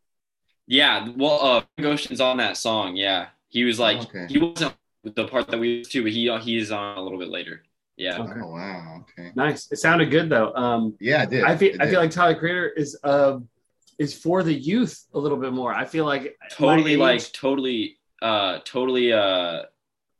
[0.66, 1.10] yeah.
[1.16, 2.95] Well, uh, Frank Ocean's on that song.
[2.95, 4.26] Yeah, he was like, Okay.
[4.30, 7.30] he wasn't the part that we used to, but he he's on a little bit
[7.30, 7.64] later.
[7.97, 8.18] Yeah.
[8.20, 8.39] Okay.
[8.41, 9.05] Oh wow.
[9.12, 9.32] Okay.
[9.36, 9.70] nice.
[9.72, 10.53] It sounded good though.
[10.55, 11.43] Um, Yeah, it did.
[11.43, 11.91] I feel It I did.
[11.91, 13.39] feel like Tyler Creator is uh
[14.00, 15.74] is for the youth a little bit more.
[15.74, 19.64] I feel like totally my like totally uh totally uh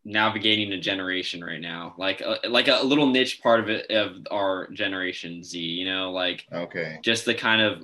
[0.06, 4.16] navigating a generation right now like uh, like a little niche part of it of
[4.32, 7.00] our generation z you know like Okay.
[7.04, 7.82] just the kind of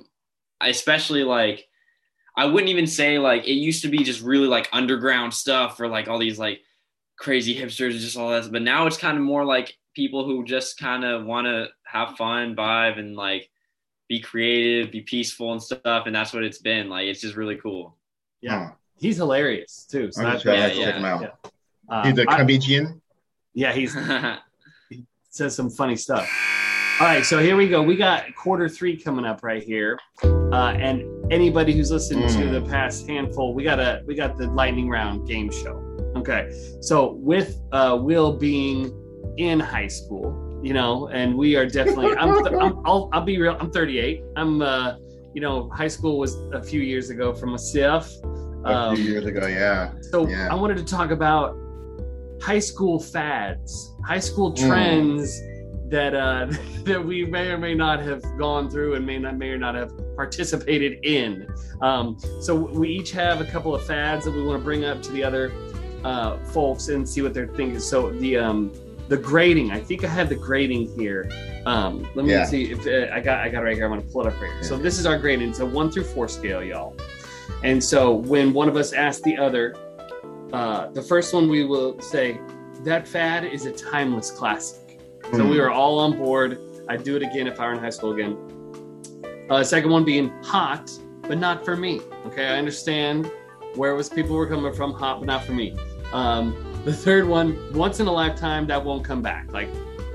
[0.62, 1.68] especially like
[2.34, 5.88] i wouldn't even say like it used to be just really like underground stuff or
[5.88, 6.62] like all these like
[7.18, 10.42] crazy hipsters and just all that but now it's kind of more like people who
[10.42, 13.50] just kind of want to have fun vibe and like
[14.08, 17.56] be creative be peaceful and stuff and that's what it's been like it's just really
[17.56, 17.96] cool
[18.42, 20.12] yeah, he's hilarious too.
[20.12, 20.98] So I'm that's just gonna yeah, check yeah.
[20.98, 21.22] him out.
[21.22, 21.50] yeah.
[21.88, 23.00] Uh, He's a I- comedian.
[23.54, 23.92] yeah, he's
[25.30, 26.28] says some funny stuff.
[27.00, 27.82] All right, so here we go.
[27.82, 31.02] We got quarter three coming up right here, uh, and
[31.32, 32.52] anybody who's listened to Mm.
[32.64, 35.82] the past handful, we got a we got the lightning round game show.
[36.16, 36.50] Okay,
[36.80, 38.92] so with uh, Will being
[39.38, 40.32] in high school,
[40.66, 42.12] you know, and we are definitely.
[42.16, 43.56] I'm, I'm I'll, I'll be real.
[43.60, 44.22] I'm 38.
[44.36, 44.96] I'm uh,
[45.32, 48.10] you know, high school was a few years ago for myself.
[48.64, 49.92] A Um, few years ago, yeah.
[50.10, 50.48] so Yeah.
[50.50, 51.56] I wanted to talk about
[52.42, 54.66] high school fads, high school Mm.
[54.66, 55.40] trends
[55.88, 56.46] that uh,
[56.84, 59.74] that we may or may not have gone through and may not may or not
[59.76, 61.46] have participated in.
[61.80, 65.00] Um, so we each have a couple of fads that we want to bring up
[65.02, 65.52] to the other
[66.02, 67.78] uh, folks and see what they're thinking.
[67.78, 68.72] So the um,
[69.08, 71.28] the grading, I think I have the grading here.
[71.64, 72.44] Um, let me Yeah.
[72.44, 73.84] see if uh, I got I got it right here.
[73.84, 74.62] I'm gonna pull it up right here.
[74.62, 75.48] So this is our grading.
[75.50, 76.94] It's a one through four scale, y'all.
[77.62, 79.74] And so when one of us asks the other,
[80.52, 82.40] uh, the first one we will say,
[82.84, 85.00] that fad is a timeless classic.
[85.32, 85.50] So Hmm.
[85.50, 86.58] we were all on board.
[86.88, 88.36] I'd do it again if I were in high school again.
[89.50, 90.90] Uh, second one being hot,
[91.22, 92.00] but not for me.
[92.26, 93.30] Okay, I understand
[93.74, 95.76] where was people were coming from, hot, but not for me.
[96.12, 96.54] Um,
[96.86, 99.52] the third one, once in a lifetime, that won't come back.
[99.52, 99.68] Like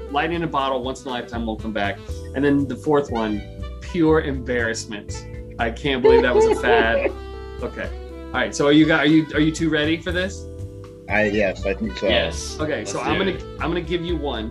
[0.10, 2.00] lighting in a bottle, once in a lifetime, won't come back.
[2.34, 3.42] And then the fourth one,
[3.82, 5.28] pure embarrassment.
[5.60, 7.12] I can't believe that was a fad.
[7.62, 7.88] Okay.
[8.26, 8.56] All right.
[8.56, 10.48] So are you guys are you are you two ready for this?
[11.08, 12.08] I yes, I think so.
[12.08, 12.86] yes Okay.
[12.86, 13.44] so Let's I'm gonna it.
[13.60, 14.50] I'm gonna give you one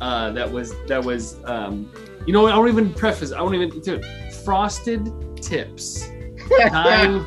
[0.00, 1.92] uh, that was that was um,
[2.26, 2.52] you know what?
[2.52, 3.32] I don't even preface.
[3.32, 4.32] I don't even do it.
[4.46, 6.08] Frosted tips.
[6.68, 7.26] Time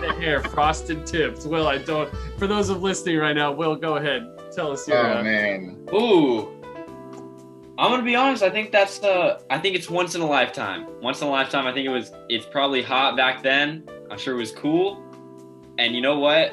[0.00, 0.42] the hair.
[0.42, 1.44] Frosted tips.
[1.44, 2.12] Will I don't.
[2.38, 4.28] For those of listening right now, Will go ahead.
[4.52, 4.98] Tell us your.
[4.98, 5.86] oh uh, man.
[5.92, 6.56] Ooh.
[7.78, 8.42] I'm gonna be honest.
[8.42, 9.40] I think that's uh.
[9.50, 10.86] I think it's once in a lifetime.
[11.00, 11.66] Once in a lifetime.
[11.66, 12.12] I think it was.
[12.28, 13.88] It's probably hot back then.
[14.10, 15.02] I'm sure it was cool.
[15.78, 16.52] And you know what?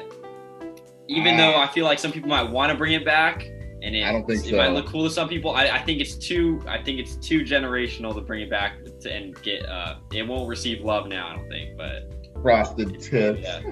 [1.08, 3.50] Even though I feel like some people might want to bring it back,
[3.82, 4.56] and it, I don't think it so.
[4.56, 5.52] might look cool to some people.
[5.52, 6.60] I, I think it's too.
[6.66, 9.66] I think it's too generational to bring it back to, and get.
[9.66, 11.28] Uh, it won't receive love now.
[11.28, 11.76] I don't think.
[11.76, 12.12] But
[12.42, 13.40] Frosted tips.
[13.42, 13.62] yeah.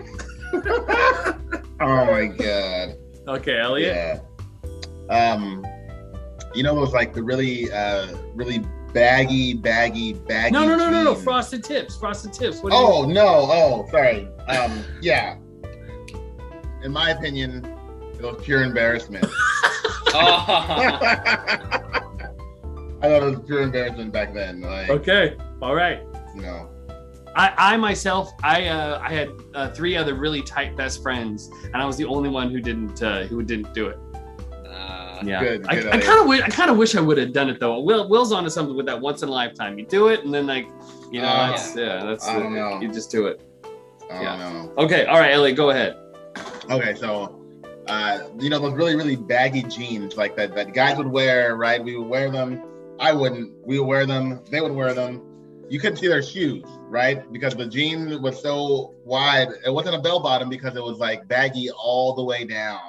[1.78, 2.96] Oh my god.
[3.28, 4.22] Okay, Elliot.
[5.11, 5.14] Yeah.
[5.14, 5.66] Um,
[6.54, 8.61] you know those like the really, uh, really
[8.94, 10.52] baggy, baggy, baggy.
[10.52, 11.12] No, no, no, no, no.
[11.12, 11.24] jeans?
[11.24, 11.96] Frosted tips.
[11.96, 12.62] Frosted tips.
[12.62, 13.26] What Oh no!
[13.26, 14.28] Oh, sorry.
[14.48, 15.36] Um, yeah.
[16.82, 17.64] in my opinion,
[18.18, 19.26] it was pure embarrassment.
[20.09, 20.12] Oh.
[23.02, 24.61] I thought it was pure embarrassment back then.
[24.62, 25.36] Like, Okay.
[25.62, 26.00] All right.
[26.34, 26.68] you know,
[27.34, 31.76] I, I myself, I uh, I had uh, three other really tight best friends, and
[31.76, 33.98] I was the only one who didn't uh, who didn't do it.
[34.66, 37.18] Uh, Yeah, Good, I, good I kind of wish I kind of wish I would
[37.18, 37.78] have done it though.
[37.80, 39.78] Will Will's onto something with that once in a lifetime.
[39.78, 40.66] You do it, and then like,
[41.12, 42.80] you know, Uh, that's yeah, that's I don't know.
[42.80, 43.40] you just do it.
[44.11, 44.36] I don't Yeah.
[44.38, 44.72] know.
[44.78, 45.94] Okay, all right, Ellie, go ahead.
[46.70, 47.38] Okay, so
[47.89, 51.82] uh, you know those really really baggy jeans like that that guys would wear, right?
[51.82, 52.62] We would wear them.
[52.99, 53.53] I wouldn't.
[53.66, 54.43] We would wear them.
[54.51, 55.22] They would wear them.
[55.68, 57.30] You couldn't see their shoes, right?
[57.32, 59.49] Because the jean was so wide.
[59.64, 62.80] It wasn't a bell bottom because it was like baggy all the way down.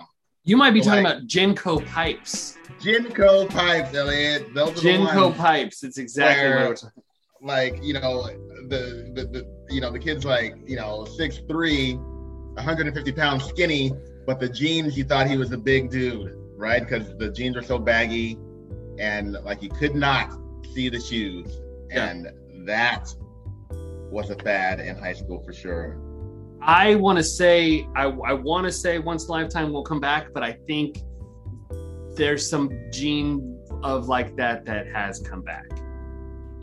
[0.43, 2.58] You might be talking Like- about JNCO pipes.
[2.82, 4.54] JNCO pipes, Elliot.
[4.54, 5.84] Those JNCO pipes.
[5.84, 7.04] It's exactly what Where- talking.
[7.41, 8.28] like you know
[8.70, 13.91] the, the the you know the kids like you know six three, 150 pounds skinny,
[14.28, 16.82] but the jeans you thought he was a big dude, right?
[16.84, 18.38] Because the jeans are so baggy,
[19.00, 20.30] and like you could not
[20.74, 21.48] see the shoes,
[21.90, 22.10] Yeah.
[22.10, 23.08] and that
[24.12, 25.98] was a fad in high school for sure.
[26.62, 30.02] I want to say I, I want to say once in a lifetime will come
[30.02, 31.00] back, but I think
[32.16, 35.68] there's some gene of like that that has come back.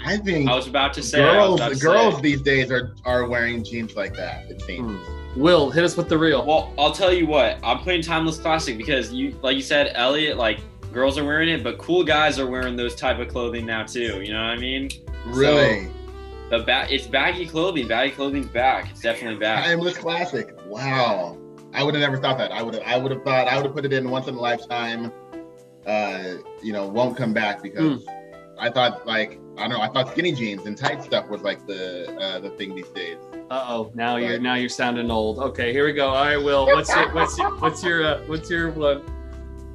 [0.04, 1.18] I think I was about to say.
[1.18, 2.20] Girls about to girls say.
[2.22, 4.50] these days are are wearing jeans like that.
[4.50, 5.00] It seems.
[5.36, 6.44] Will hit us with the real.
[6.46, 7.58] Well, I'll tell you what.
[7.64, 10.60] I'm playing Timeless Classic because you, like you said, Elliot, like
[10.92, 14.22] girls are wearing it, but cool guys are wearing those type of clothing now too.
[14.22, 14.90] You know what I mean?
[15.26, 15.88] Really,
[16.50, 17.88] The ba- it's baggy clothing.
[17.88, 18.90] Baggy clothing's back.
[18.90, 19.64] It's definitely back.
[19.64, 20.54] timeless classic.
[20.66, 21.36] Wow,
[21.72, 22.52] I would have never thought that.
[22.52, 24.34] I would have I would have thought I would have put it in once in
[24.36, 25.10] a lifetime.
[25.86, 28.10] Uh, you know, won't come back because Hmm.
[28.58, 29.80] I thought like I don't know.
[29.80, 33.18] I thought skinny jeans and tight stuff was like the uh, the thing these days.
[33.50, 35.38] Uh oh, now you're now you're sounding old.
[35.38, 36.08] Okay, here we go.
[36.08, 39.02] All right, Will, what's your what's your what's your uh, what's your one?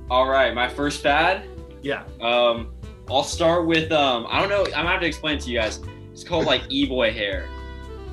[0.10, 1.48] All right, my first fad.
[1.82, 2.04] Yeah.
[2.20, 2.74] Um,
[3.10, 4.28] I'll start with um.
[4.30, 4.64] I don't know.
[4.66, 5.80] I'm gonna have to explain it to you guys.
[6.12, 7.48] It's called like e-boy hair.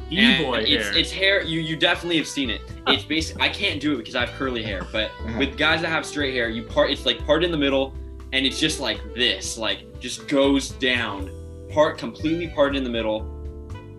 [0.09, 0.97] E boy it's, hair.
[0.99, 1.43] It's hair.
[1.43, 2.61] You you definitely have seen it.
[2.87, 4.87] It's basically I can't do it because I have curly hair.
[4.93, 5.39] But Uh-huh.
[5.39, 6.91] with guys that have straight hair, you part.
[6.91, 7.93] It's like part in the middle,
[8.33, 9.59] and it's just like this.
[9.59, 11.31] Like just goes down.
[11.71, 13.27] Part completely part in the middle,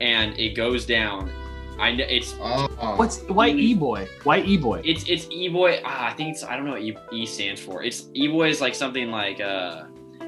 [0.02, 1.30] and it goes down.
[1.80, 4.08] I know it's Oh, What's why e boy?
[4.24, 4.82] Why e boy?
[4.84, 5.80] it's it's e-boy.
[5.86, 7.84] Ah, I think it's I don't know what e, e stands for.
[7.84, 9.84] It's e-boy is like something like uh,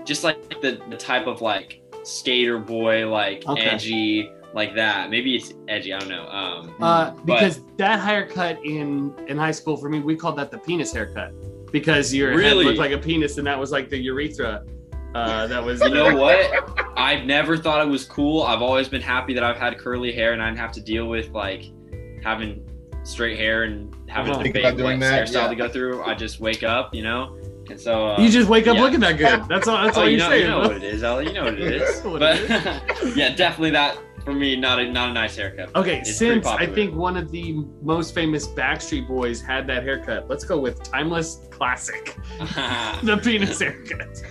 [0.05, 3.61] just like the the type of like skater boy, like Okay.
[3.61, 5.09] edgy, like that.
[5.09, 5.91] Maybe it's edgy.
[5.93, 6.27] I don't know.
[6.27, 10.51] Um, Uh, But- because that haircut in in high school for me, we called that
[10.51, 11.31] the penis haircut
[11.71, 14.65] because your head looked like a penis, and that was like the urethra.
[15.15, 16.97] Uh, that was you know what?
[16.97, 18.43] I've never thought it was cool.
[18.43, 21.07] I've always been happy that I've had curly hair and I didn't have to deal
[21.07, 21.65] with like
[22.23, 22.65] having
[23.03, 24.41] straight hair and having Uh-huh.
[24.41, 25.27] a big doing like, that?
[25.27, 25.47] hairstyle Yeah.
[25.47, 26.03] to go through.
[26.03, 27.37] I just wake up, you know,
[27.71, 28.81] and so uh, You just wake up yeah.
[28.83, 29.45] looking that good.
[29.47, 29.83] That's all.
[29.83, 30.41] That's oh, all you you're know, saying.
[30.43, 31.27] you know what it is, Ellie.
[31.27, 32.01] You know what it is.
[32.03, 32.49] What but it
[33.17, 34.55] yeah, definitely that for me.
[34.55, 35.75] Not a not a nice haircut.
[35.75, 40.43] Okay, since I think one of the most famous Backstreet Boys had that haircut, let's
[40.43, 42.15] go with timeless classic,
[43.03, 44.21] the penis haircut.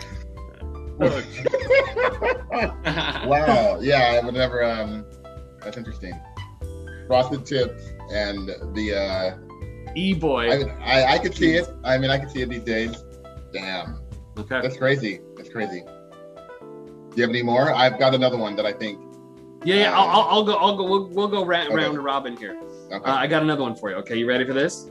[3.26, 3.78] Wow.
[3.80, 4.64] Yeah, I would never.
[4.64, 5.05] Um,
[5.62, 6.18] that's interesting.
[7.07, 7.82] Frosted tips
[8.12, 8.94] and the.
[8.94, 9.36] uh
[9.96, 10.51] E boy.
[10.51, 11.66] I, I I could see it.
[11.82, 13.03] I mean, I could see it these days.
[13.53, 14.01] Damn,
[14.38, 14.61] Okay.
[14.61, 15.20] that's crazy.
[15.36, 15.80] That's crazy.
[15.80, 17.72] Do you have any more?
[17.72, 19.01] I've got another one that I think.
[19.64, 19.99] Yeah, yeah.
[19.99, 20.55] I'll, I'll, I'll go.
[20.57, 20.84] I'll go.
[20.84, 21.74] We'll, we'll go ra- Okay.
[21.74, 22.61] round robin here.
[22.92, 23.11] Okay.
[23.11, 23.96] Uh, I got another one for you.
[23.96, 24.90] Okay, you ready for this?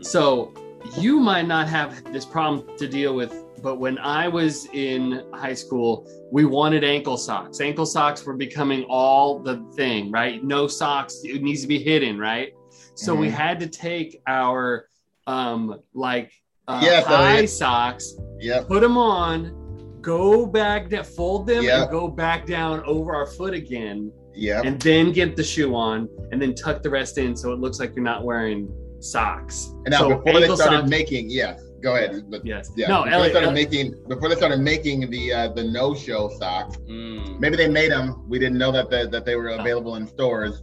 [0.00, 0.52] So
[0.98, 3.32] you might not have this problem to deal with,
[3.62, 7.60] but when I was in high school, we wanted ankle socks.
[7.60, 10.42] Ankle socks were becoming all the thing, right?
[10.42, 11.20] No socks.
[11.24, 12.52] It needs to be hidden, right?
[12.94, 13.32] So we Mhm.
[13.32, 14.86] had to take our
[15.26, 16.32] um like
[16.68, 18.66] uh, Yes, high socks, yep.
[18.68, 21.80] put them on, go back down, fold them, Yep.
[21.82, 24.64] and go back down over our foot again Yep.
[24.64, 27.78] and then get the shoe on and then tuck the rest in so it looks
[27.80, 28.68] like you're not wearing
[29.00, 29.70] socks.
[29.84, 32.30] And now so before they started socks- making, yes, go ahead.
[32.30, 32.70] But yes.
[32.76, 35.94] yeah, no, before they started Elliot- making before they started making the uh, the no
[35.94, 36.76] show socks.
[36.88, 37.38] Mm.
[37.40, 38.28] Maybe they made them.
[38.28, 40.62] We didn't know that the, that they were available in stores.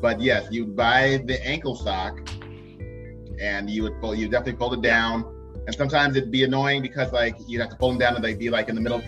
[0.00, 2.20] But yes, you buy the ankle sock,
[3.40, 4.14] and you would pull.
[4.14, 5.24] You definitely fold it down.
[5.66, 8.38] And sometimes it'd be annoying because like you'd have to pull them down and they'd
[8.38, 8.98] be like in the middle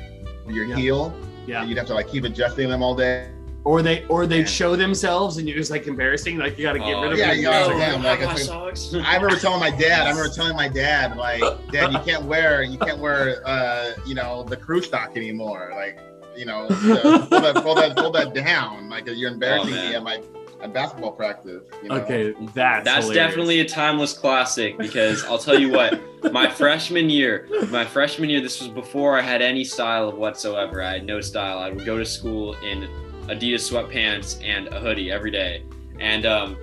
[0.46, 0.76] of your Yeah.
[0.76, 1.14] heel.
[1.46, 1.60] yeah.
[1.60, 3.28] And you'd have to like keep adjusting them all day.
[3.66, 4.44] Or they or they'd Yeah.
[4.44, 7.18] show themselves and you're just like embarrassing, like you got to get Oh, rid of
[7.18, 7.38] yeah, it.
[7.38, 8.94] you no, I yeah, don't like, have my it's socks.
[9.04, 10.06] I remember telling my dad.
[10.06, 11.42] I remember telling my dad like,
[11.72, 15.72] Dad, you can't wear you can't wear uh you know the crew stock anymore.
[15.74, 15.98] Like
[16.36, 18.88] you know, the- pull that pull that pull that down.
[18.88, 19.90] Like you're embarrassing Oh, man.
[19.90, 20.22] me at my
[20.62, 21.64] at basketball practice.
[21.82, 21.96] You know?
[21.96, 23.14] Okay, that's That's hilarious.
[23.14, 26.00] definitely a timeless classic because I'll tell you what,
[26.32, 30.82] my freshman year, my freshman year, this was before I had any style of whatsoever.
[30.82, 31.58] I had no style.
[31.58, 32.88] I would go to school in
[33.28, 35.64] Adidas sweatpants and a hoodie every day.
[35.98, 36.56] And um,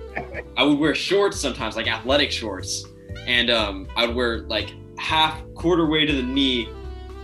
[0.56, 2.84] I would wear shorts sometimes, like athletic shorts.
[3.26, 6.68] And um, I would wear like half, quarter way to the knee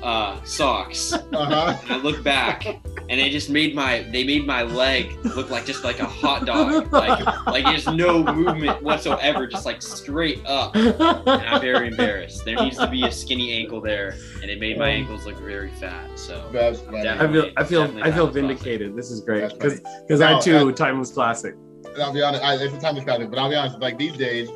[0.02, 1.12] uh, socks.
[1.12, 1.76] Uh-huh.
[1.82, 5.64] And I look back, and they just made my they made my leg look like
[5.64, 10.74] just like a hot dog, like like there's no movement whatsoever, just like straight up.
[10.74, 12.44] And I'm very embarrassed.
[12.44, 15.70] There needs to be a skinny ankle there, and it made my ankles look very
[15.72, 16.18] fat.
[16.18, 16.80] So That's.
[16.88, 18.32] I feel I feel I feel timeless classic.
[18.34, 18.96] vindicated.
[18.96, 19.96] This is great That's because funny.
[20.06, 21.54] because I No, too uh, timeless classic.
[21.94, 23.78] And I'll be honest, I, it's a time classic, but I'll be honest.
[23.80, 24.48] Like these days,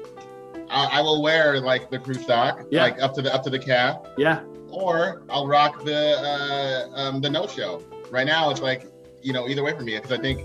[0.70, 2.82] I, I will wear like the crew sock, Yeah.
[2.82, 4.40] like up to the up to the calf, Yeah,
[4.74, 7.82] or I'll rock the uh, um, the no show.
[8.10, 8.86] Right now, it's like
[9.22, 10.40] you know either way for me because I think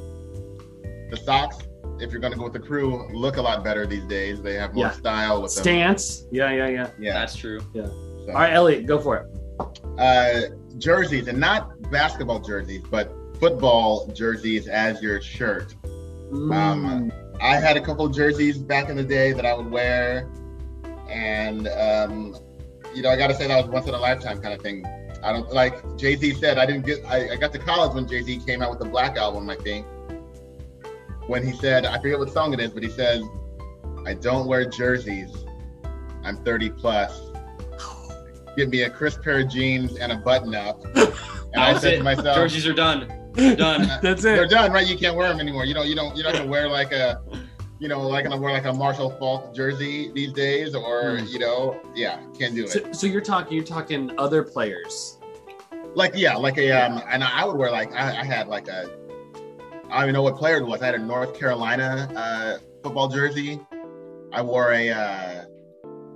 [1.12, 1.58] the socks,
[2.00, 4.42] if you're gonna go with the crew, look a lot better these days.
[4.42, 4.92] They have more Yeah.
[4.92, 5.64] style with them.
[5.64, 6.26] stance.
[6.32, 6.90] Yeah, yeah, yeah.
[7.00, 7.14] Yeah.
[7.14, 7.60] that's true.
[7.74, 7.84] so.
[8.30, 9.80] All right, Elliot, go for it.
[9.98, 15.76] uh, jerseys and not basketball jerseys, but football jerseys as your shirt.
[16.32, 16.54] Mm.
[16.56, 17.12] Um,
[17.42, 20.30] I had a couple of jerseys back in the day that I would wear,
[21.10, 22.36] and um,
[22.94, 24.86] you know, I got to say that was once in a lifetime kind of thing.
[25.24, 26.58] I don't like Jay Z said.
[26.58, 27.04] I didn't get.
[27.06, 29.50] I, I got to college when Jay Z came out with the Black album.
[29.50, 29.86] I think
[31.28, 33.24] when he said, I forget what song it is, but he says,
[34.06, 35.46] "I don't wear jerseys.
[36.24, 37.32] I'm 30 plus.
[38.58, 40.84] Give me a crisp pair of jeans and a button up."
[41.52, 41.98] And I said it.
[41.98, 43.08] to myself, Jerseys are done.
[43.34, 43.88] Done.
[44.04, 44.36] That's it.
[44.36, 44.86] they're done, right?
[44.86, 45.66] You can't wear them anymore.
[45.66, 45.88] You don't.
[45.88, 46.16] You don't.
[46.16, 47.22] You're not gonna wear like a,
[47.80, 51.26] you know, like gonna wear like a Marshall Faulk jersey these days, or Hmm.
[51.28, 52.70] you know, yeah, can't do it.
[52.70, 55.18] So, so you're talking you're talking other players.
[55.96, 58.90] like yeah, like a um, and I would wear like I, I had like a,
[59.90, 60.82] I don't even know what player it was.
[60.82, 63.60] I had a North Carolina uh, football jersey.
[64.32, 65.46] I wore a, uh,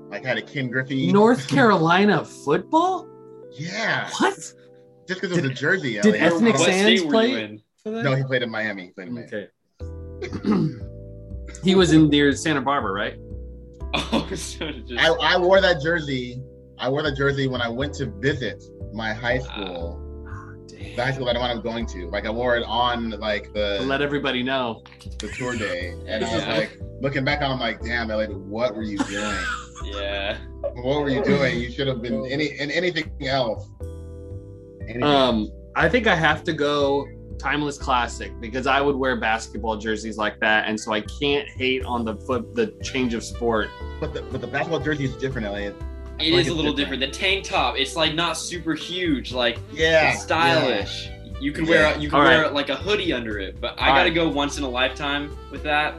[0.09, 1.11] like I had a Ken Griffey.
[1.11, 3.07] North Carolina football?
[3.51, 4.35] Yeah, What?
[4.35, 4.55] just
[5.21, 5.99] because it was a jersey.
[6.01, 7.63] did Ethnic I What don't- Sands play?
[7.83, 8.03] For that?
[8.03, 8.83] No, he played in Miami.
[8.85, 9.27] He played in Miami.
[9.27, 10.83] Okay.
[11.63, 13.15] he was in near Santa Barbara, right?
[14.11, 16.41] Oh, so just, I, I wore that jersey.
[16.79, 19.99] I wore that jersey when I went to visit my high school.
[20.67, 20.95] Damn.
[20.95, 22.09] the high school that I'm going to.
[22.09, 24.83] Like I wore it on like To the let everybody know.
[25.19, 28.75] the tour day, and I was like looking back on, I'm like, damn, Elliot, what
[28.75, 29.37] were you doing?
[29.83, 30.37] yeah.
[30.61, 31.59] what were you doing?
[31.59, 33.67] You should have been any in anything else.
[34.81, 37.07] Anything Um, I think I have to go
[37.43, 41.83] timeless classic because I would wear basketball jerseys like that, and so I can't hate
[41.83, 43.69] on the foot the change of sport.
[43.99, 45.75] but the but the basketball jersey is different, Elliot.
[46.19, 47.01] It Like is a little different.
[47.01, 47.13] different.
[47.13, 49.33] The tank top, it's like not super huge.
[49.33, 51.09] Like Yeah, it's stylish.
[51.41, 51.69] You can Yeah.
[51.91, 52.53] wear you can All wear right.
[52.53, 54.15] like a hoodie under it, but I All gotta right.
[54.15, 55.95] go once in a lifetime with that.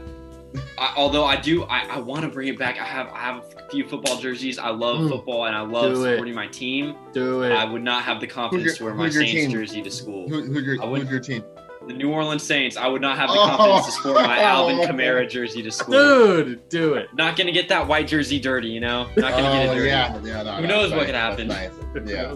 [0.78, 2.78] I, although I do, I, I want to bring it back.
[2.80, 4.58] I have I have a few football jerseys.
[4.58, 5.08] I love Mm.
[5.10, 6.12] football and I love Do it.
[6.12, 6.96] supporting my team.
[7.12, 7.52] Do it.
[7.52, 9.50] I would not have the confidence your- to wear my who's your Saints team?
[9.52, 10.28] jersey to school.
[10.28, 11.44] Who, who's your wouldn't- who's your team?
[11.86, 12.78] The New Orleans Saints.
[12.78, 13.46] I would not have the Oh.
[13.46, 15.92] confidence to sport my Alvin Kamara jersey to school.
[16.44, 17.08] Dude, do it.
[17.14, 19.04] Not gonna get that white jersey dirty, you know.
[19.16, 19.88] Not gonna get it Oh dirty.
[19.88, 20.42] yeah, yeah.
[20.44, 21.48] No, Who knows that's what could happen?
[21.48, 21.70] Nice.
[22.06, 22.30] Yeah.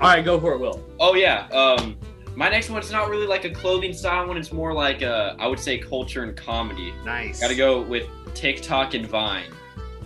[0.00, 0.82] All right, go for it, Will.
[1.00, 1.46] Oh yeah.
[1.48, 1.96] Um,
[2.36, 4.36] my next one's not really like a clothing style one.
[4.36, 6.92] It's more like a, I would say culture and comedy.
[7.04, 7.40] Nice.
[7.40, 9.52] Got to go with TikTok and Vine.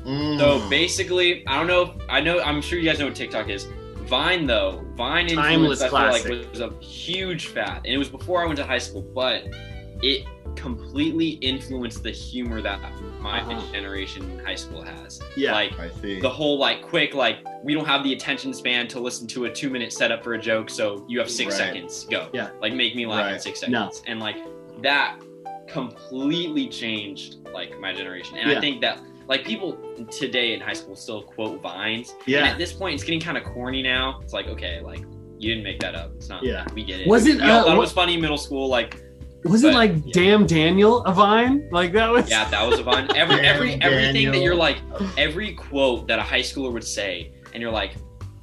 [0.05, 0.39] Mm.
[0.39, 1.95] So basically, I don't know.
[2.09, 2.41] I know.
[2.41, 3.66] I'm sure you guys know what TikTok is.
[4.09, 6.31] Vine though, Vine Timeless influence I feel classic.
[6.31, 9.45] like was a huge fad, and it was before I went to high school, but
[10.03, 10.26] it
[10.59, 12.80] completely influenced the humor that
[13.20, 13.61] my Uh-huh.
[13.72, 15.20] generation in high school has.
[15.36, 15.52] Yeah.
[15.52, 16.20] Like I see.
[16.20, 19.50] the whole like quick like we don't have the attention span to listen to a
[19.50, 21.66] two minute setup for a joke so you have six Right.
[21.74, 22.50] seconds go Yeah.
[22.61, 23.42] like make me laugh in Right.
[23.42, 23.68] six No.
[23.90, 24.36] seconds and like
[24.82, 25.18] that
[25.68, 28.56] completely changed like my generation and Yeah.
[28.56, 29.76] i think that like people
[30.11, 32.46] today in high school still quote vines and Yeah.
[32.48, 35.00] at this point it's getting kind of corny now it's like okay like
[35.38, 36.64] you didn't make that up it's not Yeah.
[36.74, 38.38] we get it Was it, we all uh, thought it what- was funny in middle
[38.38, 39.02] school like
[39.45, 40.12] Was it like yeah.
[40.12, 41.68] Damn Daniel a Vine?
[41.70, 44.78] Like that was yeah that was a vine every Damn, every everything that you're like
[45.16, 47.93] every quote that a high schooler would say and you're like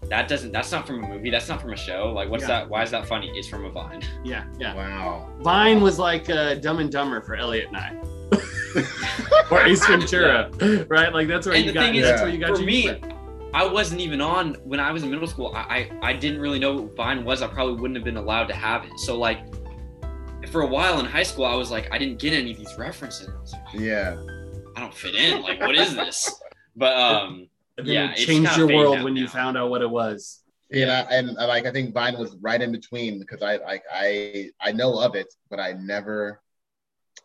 [0.09, 2.47] that doesn't that's not from a movie that's not from a show like what's Yeah.
[2.59, 4.73] that why is that funny it's from a vine Yeah, yeah.
[4.75, 5.29] Wow.
[5.41, 7.95] Vine was like uh, Dumb and Dumber for Elliot and I.
[9.51, 10.49] or Ace Ventura,
[10.89, 11.13] right?
[11.13, 11.85] Like that's where and you the got.
[11.85, 12.99] thing is that's where you got for your me humor.
[13.53, 16.59] i wasn't even on when i was in middle school I, I i didn't really
[16.59, 19.39] know what vine was i probably wouldn't have been allowed to have it so like
[20.49, 22.77] for a while in high school i was like i didn't get any of these
[22.77, 24.17] references I was like, Yeah.
[24.75, 26.33] i don't fit in like what is this
[26.75, 29.89] but um then yeah, it changed your world out when you found out what it
[29.89, 30.41] was.
[30.71, 34.49] And I, and like I think Vine was right in between because I like I
[34.61, 36.41] I know of it, but I never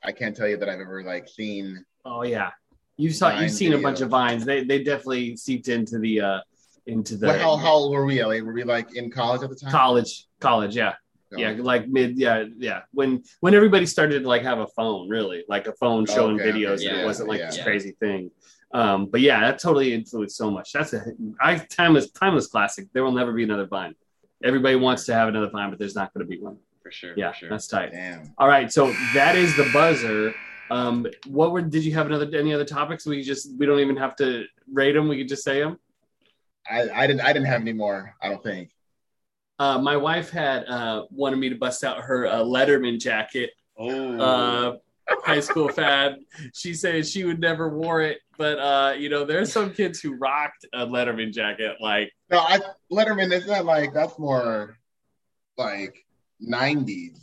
[0.02, 1.84] I can't tell you that I've ever like seen.
[2.04, 2.50] Oh yeah,
[2.96, 4.44] you saw Vine you've seen a bunch of vines.
[4.44, 6.40] They they definitely seeped into the uh
[6.86, 8.44] into the Well, how how old were we, Elliot?
[8.44, 9.70] Were we like in college at the time?
[9.70, 10.74] college college.
[10.76, 10.94] Yeah,
[11.36, 12.18] yeah, like mid.
[12.18, 12.82] Yeah, yeah.
[12.92, 16.40] When when everybody started to like have a phone, really like a phone Oh, showing
[16.40, 17.46] okay, videos, okay, and it wasn't like yeah.
[17.46, 18.30] this crazy thing.
[18.72, 20.72] Um, but yeah, that totally influenced so much.
[20.72, 21.04] That's a
[21.40, 22.88] I timeless timeless classic.
[22.92, 23.94] There will never be another Vine.
[24.42, 26.56] Everybody wants to have another Vine, but there's not going to be one.
[26.82, 27.14] for sure.
[27.16, 27.48] Yeah, for sure.
[27.50, 27.92] that's tight.
[27.92, 28.32] Damn.
[28.38, 30.34] All right, so that is the buzzer.
[30.70, 33.04] Um, what were did you have another any other topics?
[33.06, 35.08] We just we don't even have to rate them.
[35.08, 35.78] We could just say them.
[36.70, 38.14] I, I didn't I didn't have any more.
[38.22, 38.70] I don't think.
[39.60, 43.50] Uh, my wife had uh, wanted me to bust out her uh, Letterman jacket.
[43.78, 44.76] Oh, Uh,
[45.22, 46.16] high school fad.
[46.54, 50.14] She said she would never wore it, but uh, you know, there's some kids who
[50.14, 51.76] rocked a Letterman jacket.
[51.78, 52.58] Like, No, I
[52.90, 53.30] Letterman.
[53.32, 54.78] is not like that's more
[55.58, 56.06] like
[56.42, 57.18] '90s,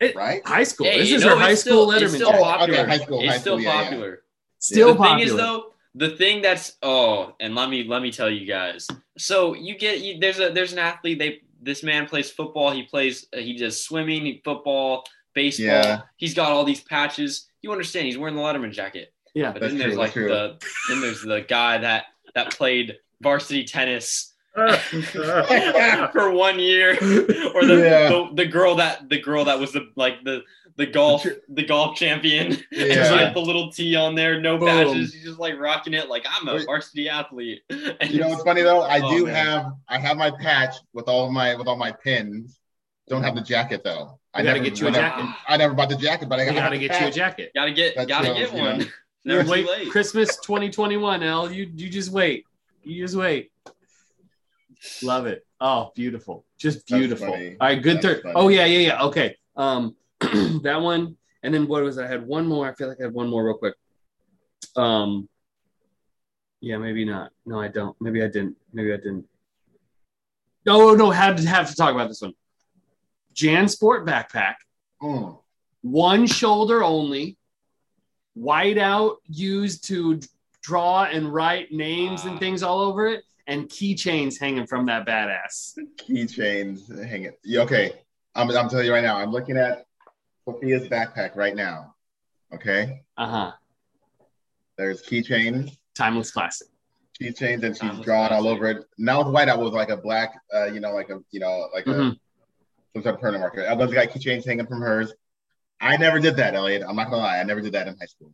[0.00, 0.40] It- right?
[0.46, 0.86] high school.
[0.86, 2.42] Hey, this is know, her high school still, Letterman It's still jacket.
[2.44, 2.78] popular.
[2.80, 3.84] Okay, high school, it's high still school, yeah, yeah.
[3.84, 4.22] popular.
[4.58, 5.18] Still the popular.
[5.18, 8.86] thing is though, the thing that's oh, and let me let me tell you guys.
[9.18, 11.18] So you get you, there's a there's an athlete.
[11.18, 12.70] They this man plays football.
[12.70, 15.66] He plays uh, he does swimming, football, baseball.
[15.66, 16.02] Yeah.
[16.16, 17.48] He's got all these patches.
[17.60, 18.06] You understand?
[18.06, 19.12] He's wearing the Letterman jacket.
[19.34, 22.96] yeah, But That's then there's true, like the then there's the guy that that played
[23.20, 24.31] varsity tennis
[26.12, 26.92] for one year,
[27.54, 28.08] or the, Yeah.
[28.08, 30.42] the the girl that the girl that was the like the
[30.76, 32.58] the golf the golf champion.
[32.70, 32.86] Yeah.
[32.94, 34.68] Just like the little T on there, no Boom.
[34.68, 35.12] patches.
[35.14, 37.60] He's just like rocking it like I'm a varsity athlete.
[37.70, 38.82] And You know what's funny though?
[38.82, 39.34] I Oh, do man.
[39.34, 42.58] have I have my patch with all of my with all my pins.
[43.08, 44.18] Don't have the jacket though.
[44.34, 45.26] I gotta never get you a jacket.
[45.46, 47.52] I never bought the jacket, but I We got gotta get you a jacket.
[47.54, 48.78] gotta get That gotta shows, get you one.
[48.78, 48.84] know.
[49.24, 49.90] Never wait, late.
[49.90, 51.52] Christmas 2021, L.
[51.52, 52.44] You you just wait.
[52.82, 53.51] You just wait.
[55.02, 55.46] Love it.
[55.60, 56.44] Oh, beautiful.
[56.58, 57.28] Just beautiful.
[57.28, 58.22] All right, good third.
[58.34, 59.02] Oh yeah, yeah, yeah.
[59.04, 59.36] Okay.
[59.56, 59.96] Um
[60.62, 61.16] that one.
[61.42, 62.04] And then what was it?
[62.04, 62.68] I had one more.
[62.68, 63.74] I feel like I had one more real quick.
[64.76, 65.28] Um
[66.60, 67.32] yeah, maybe not.
[67.44, 67.96] No, I don't.
[68.00, 68.56] Maybe I didn't.
[68.72, 69.26] Maybe I didn't.
[70.64, 72.34] No, no, had to have to talk about this one.
[73.34, 74.54] JanSport backpack,
[75.02, 75.38] Mm.
[75.80, 77.36] one shoulder only,
[78.34, 80.20] white out used to
[80.62, 82.38] draw and write names and Ah.
[82.38, 85.74] things all over it, and keychains hanging from that badass.
[85.98, 87.32] Keychains hanging.
[87.54, 87.92] Okay.
[88.34, 89.84] I'm I'm telling you right now, I'm looking at
[90.46, 91.94] Sophia's backpack right now.
[92.54, 93.02] Okay.
[93.16, 93.52] Uh huh.
[94.78, 96.68] There's keychains, Timeless classic.
[97.20, 98.84] keychains, and she's Timeless drawn all over it.
[98.96, 101.86] Now with whiteout was like a black, uh, you know, like a you know, like
[101.86, 102.16] a Mhm.
[102.94, 103.60] some sort of permanent marker.
[103.62, 105.12] Everyone's got keychains hanging from hers.
[105.80, 106.82] I never did that, Elliot.
[106.88, 108.32] I'm not gonna lie, I never did that in high school.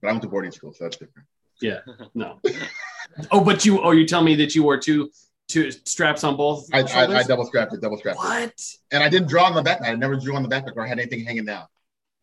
[0.00, 1.28] But I went to boarding school, so that's different.
[1.60, 1.80] Yeah.
[2.14, 2.40] No.
[3.30, 3.80] oh, but you.
[3.82, 5.10] Oh, you tell me that you wore two
[5.48, 7.18] two straps on both I, I.
[7.18, 8.22] I double strapped it, double strapped it.
[8.24, 8.60] what?
[8.90, 9.88] And I didn't draw on the backpack.
[9.90, 11.66] I never drew on the backpack or had anything hanging down.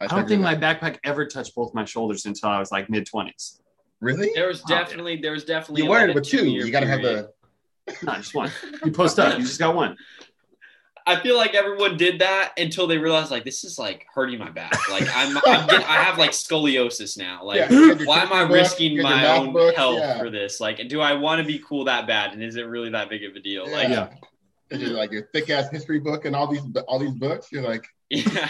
[0.02, 3.06] I don't think my backpack ever touched both my shoulders until I was like mid
[3.06, 3.62] twenties.
[4.02, 4.32] really.
[4.36, 6.46] There was Oh, definitely there was definitely You like wear it with two.
[6.46, 7.28] You gotta have period.
[7.28, 7.34] the.
[8.04, 8.50] No, just one.
[8.86, 9.38] You post up.
[9.38, 9.98] You just got one.
[11.06, 14.50] I feel like everyone did that until they realized like this is like hurting my
[14.50, 14.74] back.
[14.90, 17.44] Like I'm, I'm get, I have like scoliosis now.
[17.44, 19.38] Like Yeah, you got your why am I picture book, risking you got your my
[19.38, 20.20] own book, health yeah.
[20.20, 20.60] for this?
[20.60, 22.34] Like, do I want to be cool that bad?
[22.34, 23.70] And is it really that big of a deal?
[23.70, 24.10] Like, Yeah.
[24.70, 27.52] And you're like your thick ass history book and all these all these books.
[27.52, 28.50] You're like, yeah,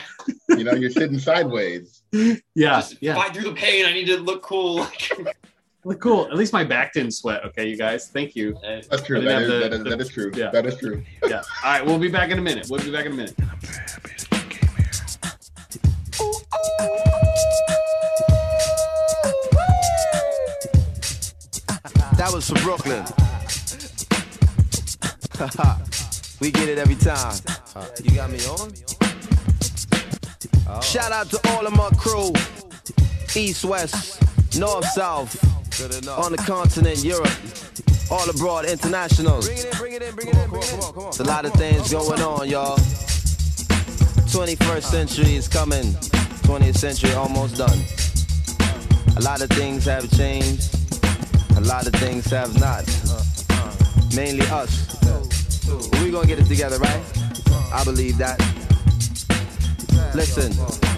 [0.49, 2.01] you know, you're sitting sideways.
[2.55, 3.15] Yeah, just yeah.
[3.15, 3.85] fight through the pain.
[3.85, 4.85] I need to look cool.
[5.85, 6.27] Look cool.
[6.27, 7.43] At least my back didn't sweat.
[7.45, 8.07] Okay, you guys.
[8.07, 8.57] Thank you.
[8.63, 9.17] That's true.
[9.17, 10.31] I didn't That have is, the- that, is, the- that is true.
[10.35, 10.49] yeah.
[10.51, 11.03] That is true.
[11.27, 11.37] Yeah.
[11.63, 12.67] All right, we'll be back in a minute.
[12.69, 13.35] We'll be back in a minute.
[22.17, 23.03] That was from Brooklyn.
[26.39, 27.35] we get it every time.
[28.03, 28.71] You got me on?
[30.81, 32.31] Shout out to all of my crew.
[33.35, 34.21] East, west,
[34.59, 35.35] north, south.
[35.83, 37.29] On the continent, Europe.
[38.09, 39.41] All abroad, international.
[39.41, 40.79] Bring it in, bring it in, bring it in, bring it in.
[40.79, 42.77] There's a lot of things going on, y'all.
[44.31, 45.83] 21st century is coming.
[46.47, 47.77] 20th century almost done.
[49.17, 50.73] A lot of things have changed.
[51.57, 52.85] A lot of things have not.
[54.15, 54.95] Mainly us.
[55.03, 57.03] But we gonna get it together, right?
[57.73, 58.39] I believe that.
[60.15, 60.92] Listen.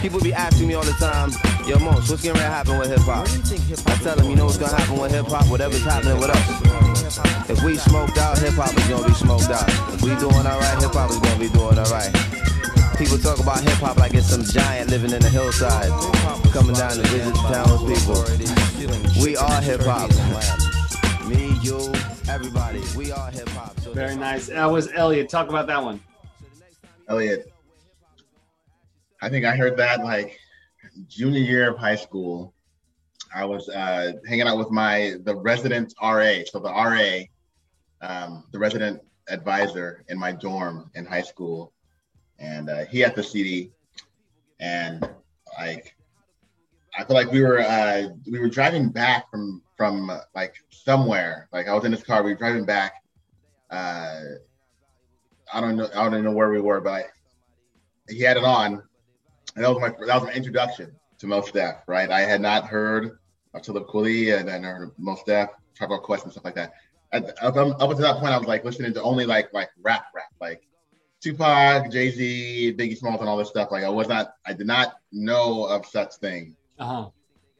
[0.00, 1.30] People be asking me all the time,
[1.66, 3.26] yo, Mos, what's gonna happen with hip hop?
[3.26, 5.50] I tell them, you know what's gonna happen with hip hop?
[5.50, 7.50] Whatever's happening with us.
[7.50, 9.68] If we smoked out, hip hop is gonna be smoked out.
[9.92, 12.14] If we doing alright, hip hop is gonna be doing alright.
[12.96, 15.90] People talk about hip hop like it's some giant living in the hillside,
[16.52, 18.22] coming down to visit the townspeople.
[19.22, 20.10] We are hip hop.
[21.26, 21.92] Me, you,
[22.28, 22.82] everybody.
[22.96, 23.78] We are hip hop.
[23.80, 24.46] So Very nice.
[24.46, 25.28] That was Elliot.
[25.28, 26.00] Talk about that one.
[27.08, 27.50] Elliot,
[29.20, 30.38] I think I heard that like
[31.08, 32.54] junior year of high school.
[33.34, 37.24] I was uh, hanging out with my the resident RA, so the RA,
[38.00, 41.72] um, the resident advisor in my dorm in high school,
[42.38, 43.70] and uh, he had the CD,
[44.60, 45.08] and
[45.58, 45.94] like
[46.96, 51.48] I feel like we were uh, we were driving back from from uh, like somewhere.
[51.52, 52.94] Like I was in this car, we were driving back.
[53.70, 54.20] Uh,
[55.52, 57.04] I don't know, I don't know where we were, but I,
[58.08, 58.82] he had it on,
[59.58, 61.76] and that was my that was my introduction to Mos Def.
[61.86, 63.18] Right, I had not heard
[63.54, 66.72] of Talib Kweli and then heard Mos Def, Tribe Called Quest, and stuff like that.
[67.12, 70.06] Up, up, up until that point, I was like listening to only like like rap,
[70.14, 70.62] rap, like
[71.20, 73.72] Tupac, Jay Z, Biggie Smalls, and all this stuff.
[73.72, 76.54] Like I was not, I did not know of such thing.
[76.78, 77.08] Uh-huh.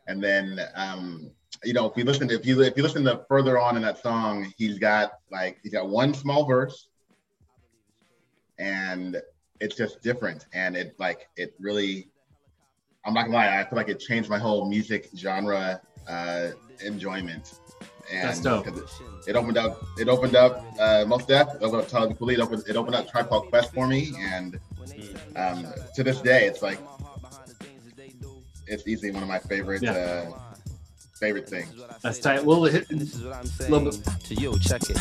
[0.06, 1.30] And then, um,
[1.64, 3.82] you know, if you listen to if you if you listen to further on in
[3.82, 6.86] that song, he's got like he's got one small verse,
[8.58, 9.20] and
[9.60, 12.08] it's just different, and it like it really.
[13.04, 16.48] I'm not gonna lie, I feel like it changed my whole music genre uh,
[16.84, 17.58] enjoyment.
[18.12, 18.64] And That's dope.
[18.66, 18.78] 'cause
[19.26, 19.82] It, it opened up.
[19.98, 21.48] It opened up uh, Mos Def.
[21.54, 22.34] It opened up Talib Kweli.
[22.34, 22.64] It opened.
[22.68, 24.58] It opened up Tribe Called Quest for me, and
[25.36, 26.78] um, to this day, it's like
[28.66, 29.92] it's easily one of my favorite Yeah.
[30.32, 30.38] uh,
[31.18, 31.72] favorite things.
[32.02, 32.44] That's tight.
[32.44, 32.94] We'll hit a
[33.70, 34.04] little bit.
[34.24, 34.98] To you, check it.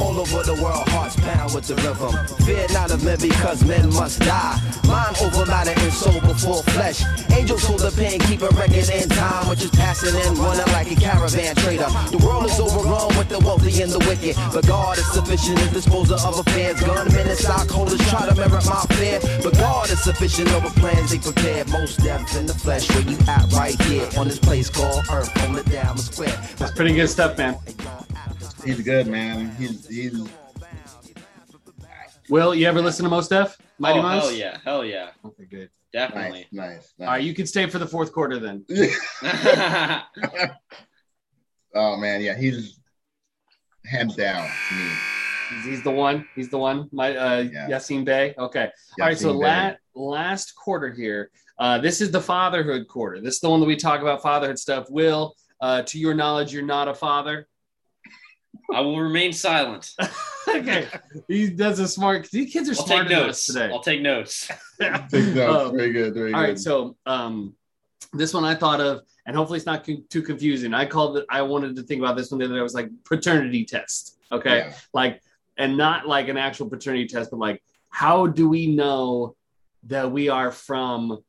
[0.00, 2.12] All over the world, hearts pound with the rhythm.
[2.44, 4.60] Fear not of men because men must die.
[4.86, 7.02] Mind over matter and soul before flesh.
[7.32, 10.90] Angels hold the pen, keep a record in time, which is passing in, running like
[10.90, 11.88] a caravan trader.
[12.12, 15.72] The world is overrun with the wealthy and the wicked, but God is sufficient in
[15.72, 16.80] disposal of affairs.
[16.80, 21.18] Gunmen and stockholders try to merit my fear, but God is sufficient over plans they
[21.18, 21.68] prepared.
[21.68, 25.32] Mos Def in the flesh, where you at right here on this place called Earth
[25.48, 26.36] on the Diamond Square.
[26.58, 27.56] That's pretty good stuff, man.
[28.66, 29.54] He's good, man.
[29.54, 30.28] He's he's
[32.28, 33.56] Will, you ever listen to Mos Def?
[33.78, 34.22] Mighty oh, Mouse?
[34.24, 35.70] hell yeah, hell yeah, Okay, good.
[35.92, 36.48] definitely.
[36.50, 36.92] nice, nice.
[36.98, 38.64] All right, you can stay for the fourth quarter then.
[41.76, 42.80] oh man, yeah, he's
[43.84, 44.90] hands down to me.
[45.50, 46.26] He's, he's the one.
[46.34, 46.88] He's the one.
[46.90, 47.68] My uh, Yeah.
[47.68, 48.34] Yasiin Bey.
[48.36, 48.68] Okay.
[49.00, 49.16] All right.
[49.16, 51.30] So la- last quarter here.
[51.56, 53.20] Uh, this is the fatherhood quarter.
[53.20, 54.90] This is the one that we talk about fatherhood stuff.
[54.90, 57.46] Will, uh, to your knowledge, you're not a father.
[58.72, 59.92] I will remain silent.
[60.48, 60.88] okay.
[61.28, 62.28] He does a smart.
[62.30, 63.46] These kids are I'll take us notes.
[63.46, 63.70] today.
[63.72, 64.50] I'll take notes.
[65.10, 65.64] Big notes.
[65.70, 66.46] Um, very good, very All good.
[66.48, 67.54] right, so um,
[68.12, 70.74] this one I thought of, and hopefully it's not co- too confusing.
[70.74, 71.26] I called it.
[71.30, 72.60] I wanted to think about this one the other day.
[72.60, 74.18] I was like paternity test.
[74.32, 74.74] Okay, Yeah.
[74.92, 75.22] like,
[75.56, 79.36] and not like an actual paternity test, but like, how do we know
[79.84, 81.22] that we are from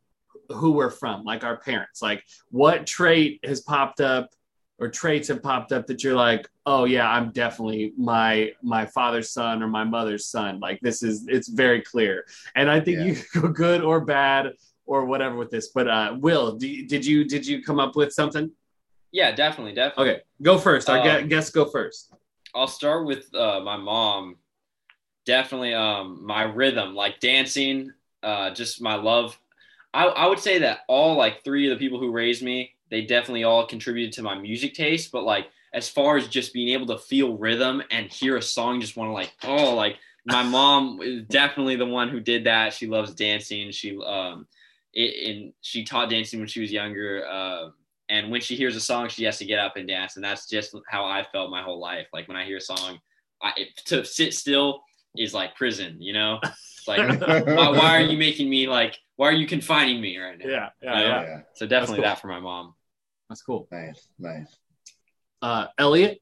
[0.49, 2.01] who we're from, like our parents?
[2.01, 4.29] Like, what trait has popped up?
[4.80, 9.32] Or traits have popped up that you're like, oh yeah, I'm definitely my my father's
[9.32, 10.59] son or my mother's son.
[10.59, 12.25] Like this is it's very clear,
[12.55, 13.05] and I think Yeah.
[13.05, 14.53] you could go good or bad
[14.86, 15.69] or whatever with this.
[15.73, 18.51] But uh, Will, do did you did you come up with something?
[19.11, 20.11] Yeah, definitely, definitely.
[20.13, 20.89] Okay, go first.
[20.91, 22.13] Our Um, gu- guests go first.
[22.53, 24.36] I'll start with uh, my mom.
[25.25, 27.91] Definitely, um, my rhythm, like dancing,
[28.23, 29.38] uh, just my love.
[29.93, 33.01] I, I would say that all like three of the people who raised me, they
[33.01, 35.11] definitely all contributed to my music taste.
[35.11, 38.81] But like as far as just being able to feel rhythm and hear a song,
[38.81, 42.73] just want to like oh like my mom is definitely the one who did that.
[42.73, 43.71] She loves dancing.
[43.71, 44.47] She um,
[44.93, 47.25] it, and she taught dancing when she was younger.
[47.27, 47.69] Uh,
[48.09, 50.47] and when she hears a song, she has to get up and dance, and that's
[50.47, 52.07] just how I felt my whole life.
[52.13, 52.99] Like when I hear a song,
[53.41, 53.51] I,
[53.85, 54.81] to sit still
[55.17, 56.39] is like prison, you know.
[56.43, 58.97] It's like why, why are you making me like?
[59.17, 60.45] Why are you confining me right now?
[60.47, 61.07] Yeah, yeah, You know?
[61.07, 61.21] yeah.
[61.23, 62.03] yeah, So definitely cool.
[62.05, 62.73] that for my mom.
[63.30, 63.67] That's cool.
[63.71, 64.57] nice, nice.
[65.41, 66.21] Uh, Elliot,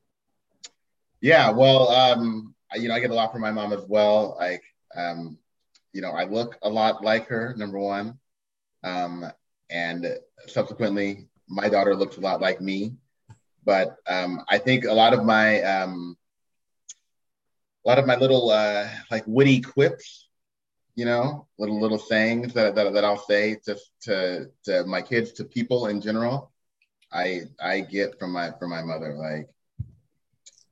[1.21, 4.35] Yeah, well, um, I- you know, I get a lot from my mom as well.
[4.37, 4.63] Like,
[4.95, 5.39] um,
[5.93, 8.19] you know, I look a lot like her, number one.
[8.83, 9.25] Um,
[9.69, 12.95] and subsequently, my daughter looks a lot like me.
[13.63, 16.17] But um, I think a lot of my um,
[17.83, 20.27] a lot of my little uh, like witty quips,
[20.95, 25.31] you know, little little sayings that, that, that I'll say to, to to my kids,
[25.33, 26.51] to people in general,
[27.11, 29.13] I I get from my from my mother.
[29.15, 29.49] Like,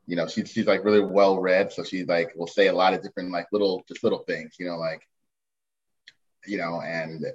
[0.05, 2.93] you know, she's she's like really well read, so she like will say a lot
[2.93, 5.01] of different like little just little things, you know, like,
[6.45, 7.25] you know, and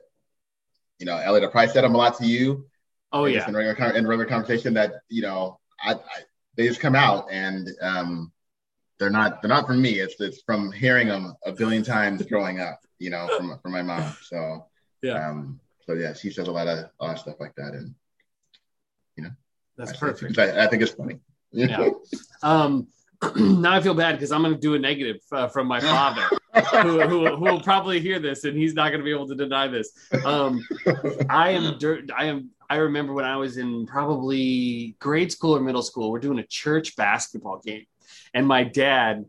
[0.99, 2.67] you know, Elliot, I probably said them a lot to you.
[3.13, 5.99] oh yeah, in regular in regular conversation that you know, I, I
[6.57, 8.33] they just come out and um,
[8.99, 10.01] they're not they're not from me.
[10.01, 13.83] It's it's from hearing them a billion times growing up, you know, from from my
[13.83, 14.17] mom.
[14.23, 14.67] So
[15.03, 17.75] yeah, um, so yeah, she says a lot of a lot of stuff like that,
[17.75, 17.95] and
[19.79, 20.39] that's perfect.
[20.39, 21.19] I, I think it's funny.
[21.53, 21.91] Yeah.
[22.41, 22.87] Um,
[23.37, 26.23] now I feel bad because I'm going to do a negative uh, from my father,
[26.83, 29.35] who, who, who will probably hear this, and he's not going to be able to
[29.35, 29.91] deny this.
[30.25, 30.65] Um,
[31.29, 35.61] I am dir- I am I remember when I was in probably grade school or
[35.61, 37.87] middle school, we're doing a church basketball game,
[38.35, 39.25] and my dad,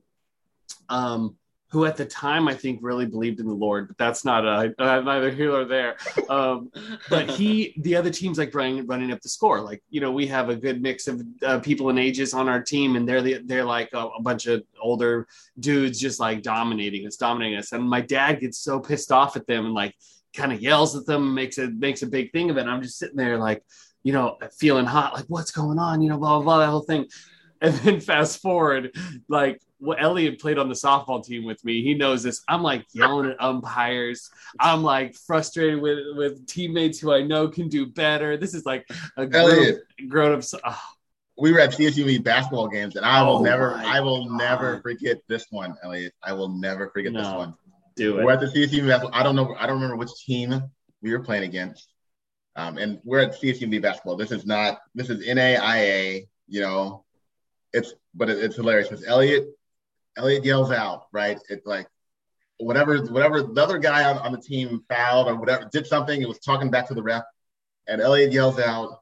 [0.87, 1.35] um,
[1.71, 4.73] who at the time I think really believed in the Lord, but that's not a,
[4.79, 5.97] uh, neither here nor there.
[6.27, 6.71] Um,
[7.09, 9.61] but he, the other teams like running running up the score.
[9.61, 12.61] Like you know, we have a good mix of uh, people and ages on our
[12.61, 15.27] team, and they're the, they're like a, a bunch of older
[15.59, 17.71] dudes just like dominating us, dominating us.
[17.71, 19.95] And my dad gets so pissed off at them and like
[20.33, 22.61] kind of yells at them, makes it makes a big thing of it.
[22.61, 23.63] And I'm just sitting there like,
[24.01, 26.81] you know, feeling hot, like what's going on, you know, blah blah blah, that whole
[26.81, 27.05] thing.
[27.61, 28.95] And then fast forward,
[29.27, 31.81] like what Elliot played on the softball team with me.
[31.81, 32.43] He knows this.
[32.47, 34.29] I'm like yelling at umpires.
[34.59, 38.37] I'm like frustrated with with teammates who I know can do better.
[38.37, 40.43] This is like a grown, grown up.
[40.65, 40.81] Oh,
[41.37, 45.17] we were at CSUV basketball games, and I will Oh never, I will never forget
[45.27, 46.13] this one, Elliot.
[46.21, 47.55] I will never forget this one.
[47.95, 48.25] do it.
[48.25, 49.19] We're at the CSUV basketball.
[49.19, 49.55] I don't know.
[49.57, 50.61] I don't remember which team
[51.01, 51.87] we were playing against.
[52.55, 54.17] Um, and we're at CSUV basketball.
[54.17, 54.79] This is not.
[54.93, 56.27] This is NAIA.
[56.47, 57.05] You know,
[57.71, 59.47] it's but it, it's hilarious because Elliot,
[60.17, 61.37] Elliot yells out right.
[61.49, 61.87] It's like
[62.57, 66.21] whatever, whatever the other guy on, on the team fouled or whatever did something.
[66.21, 67.23] It was talking back to the ref,
[67.87, 68.99] and Elliot yells out,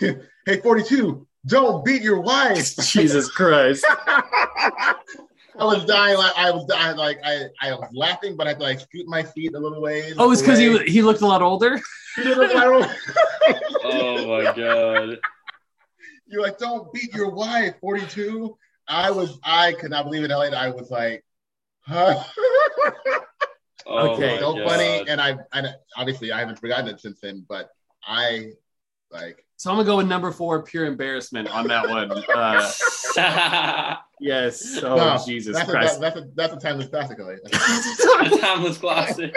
[0.00, 3.84] "Hey, 42, don't beat your wife." Jesus Christ.
[5.56, 6.18] I was dying.
[6.18, 6.96] Like I was dying.
[6.96, 9.80] Like I, I was laughing, but I had to like scoot my feet a little
[9.80, 10.14] ways.
[10.18, 11.80] Oh, it's because he he looked a lot older.
[12.16, 12.96] He did look like-
[13.84, 15.18] Oh my god.
[16.26, 17.74] You're like, don't beat your wife.
[17.80, 18.56] Forty-two.
[18.88, 19.38] I was.
[19.42, 20.54] I could not believe it, Elliot.
[20.54, 21.24] I was like,
[21.80, 22.22] huh?
[23.86, 24.38] Oh Okay.
[24.38, 24.64] so God.
[24.66, 25.04] funny.
[25.10, 27.44] And I, and obviously, I haven't forgotten it since then.
[27.46, 27.68] But
[28.02, 28.52] I,
[29.10, 32.10] like, So I'm gonna go with number four, pure embarrassment on that one.
[32.34, 32.72] Uh,
[34.20, 34.78] yes.
[34.82, 35.98] Oh no, Jesus that's Christ.
[35.98, 37.40] A, that's a that's a timeless classic, Elliot.
[37.52, 39.36] A timeless classic.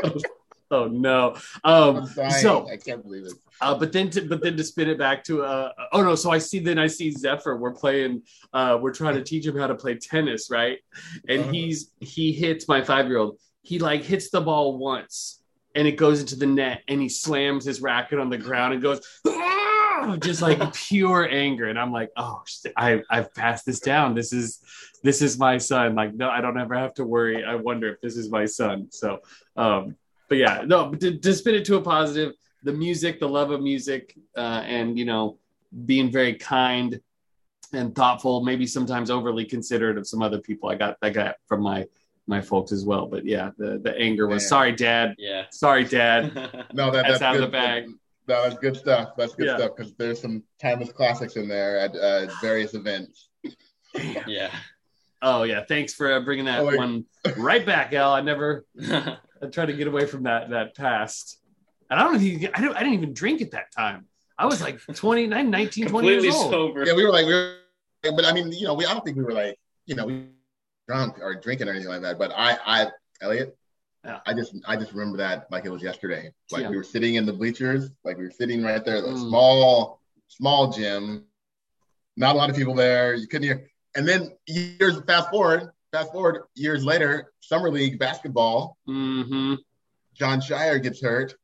[0.72, 1.36] Oh no.
[1.64, 2.08] I'm Um.
[2.42, 3.34] So, I can't believe it.
[3.62, 6.16] uh, but then to but then to spin it back to uh oh no.
[6.16, 7.58] So I see then I see Zephyr.
[7.58, 8.24] We're playing.
[8.54, 10.80] Uh, we're trying to teach him how to play tennis, right?
[11.28, 11.52] And Uh-huh.
[11.52, 13.40] he's he hits my five year old.
[13.62, 15.42] He like hits the ball once.
[15.76, 18.82] And it goes into the net, and he slams his racket on the ground and
[18.82, 21.66] goes, "Ah!" just like pure anger.
[21.66, 22.42] And I'm like, oh,
[22.76, 24.16] I I've passed this down.
[24.16, 24.60] This is
[25.04, 25.94] this is my son.
[25.94, 27.44] Like, no, I don't ever have to worry.
[27.46, 28.88] I wonder if this is my son.
[28.90, 29.20] So,
[29.56, 29.96] um,
[30.30, 33.62] but yeah, no, to, to spin it to a positive, the music, the love of
[33.62, 35.38] music, uh, and you know,
[35.86, 37.00] being very kind
[37.74, 40.70] and thoughtful, maybe sometimes overly considerate of some other people.
[40.70, 41.86] I got I got from my
[42.28, 43.06] my folks as well.
[43.08, 44.50] But yeah, the the anger was Man.
[44.50, 45.16] sorry, dad.
[45.18, 45.44] Yeah.
[45.52, 46.34] Sorry, dad.
[46.74, 47.48] No, that, That's that's, out of good.
[47.48, 47.90] the bag.
[48.28, 49.12] No, that's good stuff.
[49.18, 49.58] That's good Yeah.
[49.58, 53.30] stuff because there's some timeless classics in there at uh, various events.
[54.28, 54.52] Yeah.
[55.22, 56.78] Oh yeah, thanks for uh, bringing that Oh, wait.
[56.78, 57.06] one
[57.38, 58.12] right back, Al.
[58.14, 58.66] I never
[59.42, 61.38] I tried to get away from that that past.
[61.90, 64.08] And I don't know if you, I, don't, I didn't even drink at that time.
[64.38, 66.52] I was like 29, 19, 20 years old.
[66.52, 66.86] sober.
[66.86, 67.56] Yeah, we were like, we were,
[68.04, 70.28] but I mean, you know, we I don't think we were like, you know, we
[70.88, 72.20] drunk or drinking or anything like that.
[72.20, 72.88] But I, I,
[73.22, 73.58] Elliot,
[74.04, 74.20] Yeah.
[74.28, 76.32] I just, I just remember that like it was yesterday.
[76.52, 76.70] Like Yeah.
[76.70, 79.30] we were sitting in the bleachers, like we were sitting right there, the Mm.
[79.30, 81.24] small, small gym,
[82.18, 83.14] not a lot of people there.
[83.16, 83.70] You couldn't hear.
[83.96, 88.78] And then years fast forward, fast forward years later, summer league basketball.
[88.86, 89.56] hmm
[90.16, 91.36] Jon Scheyer gets hurt.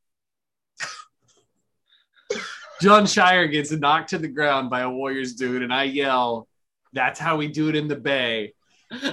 [2.82, 6.48] Jon Scheyer gets knocked to the ground by a Warriors dude, and I yell,
[6.92, 8.52] "That's how we do it in the Bay."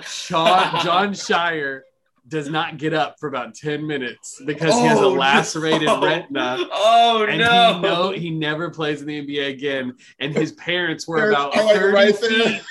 [0.04, 1.82] Sean, Jon Scheyer
[2.28, 6.02] does not get up for about ten minutes because he has a Oh, lacerated no.
[6.06, 6.58] retina.
[6.72, 7.74] Oh and no.
[7.76, 9.94] he know he never plays in the NBA again.
[10.20, 12.62] And his parents were about 30 right feet.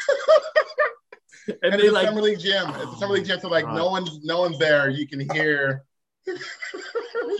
[1.62, 2.68] And, And they it's like summer league gym.
[2.70, 3.77] It's a summer league gym, so like God.
[3.77, 4.89] no one's no one's there.
[4.90, 5.85] You can hear.
[6.27, 6.35] you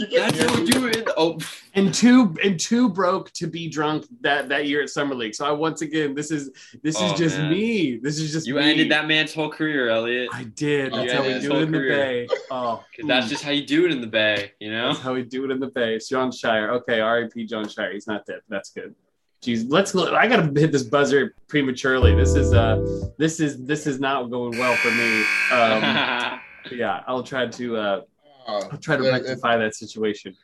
[0.07, 1.09] can That's hear- how we do it.
[1.17, 1.39] Oh,
[1.75, 5.35] and two and two broke to be drunk that that year at summer league.
[5.35, 6.51] So I once again, this is
[6.83, 7.51] this is Oh, just man.
[7.51, 7.99] me.
[7.99, 8.71] This is just you me.
[8.71, 10.31] ended that man's whole career, Elliot.
[10.33, 10.93] I did.
[10.93, 11.79] That's Yeah, how we do it whole in the.
[11.79, 12.29] Bay.
[12.51, 13.07] Oh, hmm.
[13.07, 14.89] that's just how you do it in the Bay, you know?
[14.89, 15.95] That's how we do it in the Bay.
[15.95, 16.71] It's Jon Scheyer.
[16.81, 17.45] Okay, R.I.P.
[17.47, 17.93] Jon Scheyer.
[17.93, 18.41] He's not dead.
[18.49, 18.95] That's good.
[19.43, 19.95] Jeez, let's.
[19.95, 22.15] look- I gotta hit this buzzer prematurely.
[22.15, 25.21] This is uh, this is this is not going well for me.
[25.51, 26.41] Um,
[26.79, 28.01] yeah, I'll try to uh,
[28.47, 30.35] Oh, I'll try to rectify that situation.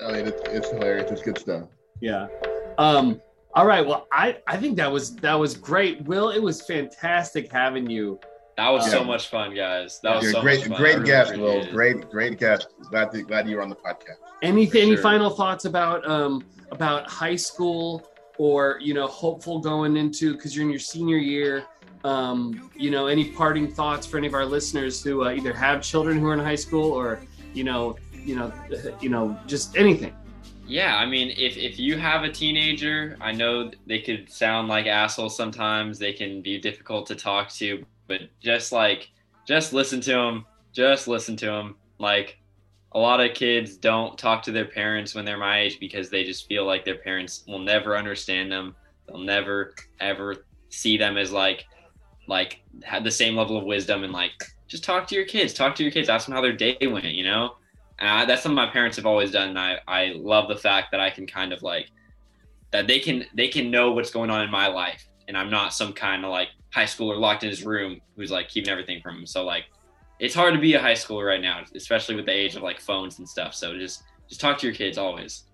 [0.00, 1.10] I mean, it's, it's hilarious.
[1.10, 1.68] It's good stuff.
[2.00, 2.28] Yeah.
[2.78, 3.20] Um.
[3.54, 3.84] All right.
[3.86, 6.02] Well, I I think that was that was great.
[6.04, 8.18] Will, it was fantastic having you.
[8.56, 10.00] that was so much fun, guys.
[10.02, 10.78] That was You're so great, much fun.
[10.78, 11.62] Great really guest, appreciate Will.
[11.66, 11.72] it.
[11.72, 12.68] Great, great guest.
[12.90, 14.16] Glad to, glad you were on the podcast.
[14.42, 14.92] Anything?
[14.92, 18.06] Any final thoughts about um about high school
[18.38, 21.64] or you know hopeful going into because you're in your senior year
[22.04, 25.82] Um, you know, any parting thoughts for any of our listeners who uh, either have
[25.82, 27.20] children who are in high school or
[27.52, 28.52] you know, you know,
[29.00, 30.14] you know, just anything.
[30.68, 34.86] Yeah, I mean, if if you have a teenager, I know they could sound like
[34.86, 35.98] assholes sometimes.
[35.98, 39.10] They can be difficult to talk to, but just like
[39.46, 40.44] just listen to them.
[40.72, 41.76] Just listen to them.
[41.98, 42.38] Like
[42.92, 46.24] a lot of kids don't talk to their parents when they're my age because they
[46.24, 48.74] just feel like their parents will never understand them.
[49.06, 51.64] They'll never ever see them as like
[52.28, 54.32] like have the same level of wisdom and like
[54.68, 55.52] just talk to your kids.
[55.52, 56.08] Talk to your kids.
[56.08, 57.04] Ask them how their day went.
[57.06, 57.56] You know
[57.98, 60.90] and I, that's something my parents have always done and I, I love the fact
[60.90, 61.90] that i can kind of like
[62.72, 65.72] that they can they can know what's going on in my life and i'm not
[65.72, 69.18] some kind of like high schooler locked in his room who's like keeping everything from
[69.18, 69.64] him so like
[70.18, 72.80] it's hard to be a high schooler right now especially with the age of like
[72.80, 75.44] phones and stuff so just just talk to your kids always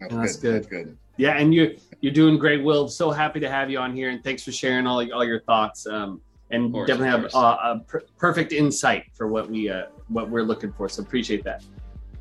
[0.00, 0.42] That's, That's good.
[0.42, 0.54] good.
[0.54, 0.98] That's good.
[1.16, 2.88] Yeah, and you you're doing great, Will.
[2.88, 5.86] So happy to have you on here, and thanks for sharing all all your thoughts.
[5.86, 6.20] Um,
[6.50, 10.44] and course, definitely have uh, a per- perfect insight for what we uh, what we're
[10.44, 10.88] looking for.
[10.88, 11.64] So appreciate that.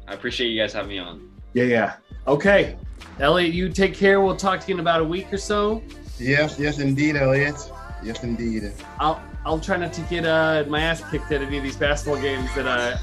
[0.07, 1.95] i appreciate you guys having me on Yeah, yeah.
[2.27, 2.75] Okay,
[3.19, 4.19] Elliot, you take care.
[4.19, 5.83] We'll talk to you in about a week or so.
[6.17, 7.71] Yes, yes, indeed, Elliot.
[8.03, 8.73] Yes, indeed.
[8.99, 12.21] I'll I'll try not to get uh, my ass kicked at any of these basketball
[12.21, 12.97] games that uh,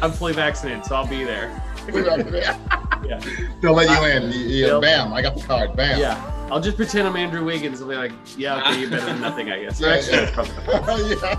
[0.02, 1.62] I'm fully vaccinated, so I'll be there.
[3.04, 3.18] Yeah.
[3.60, 4.30] They'll let you in.
[4.32, 5.12] You- you- Bam!
[5.12, 5.74] I got the card.
[5.74, 5.98] Bam.
[5.98, 7.82] Yeah, I'll just pretend I'm Andrew Wiggins.
[7.82, 9.80] I'll be like, yeah, okay, you're better than nothing, I guess.
[9.80, 10.30] Yeah, Actually, yeah.
[10.32, 11.34] probably- yeah.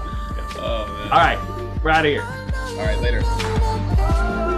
[0.58, 2.22] oh man All right, we're out of here.
[2.22, 4.53] All right, later.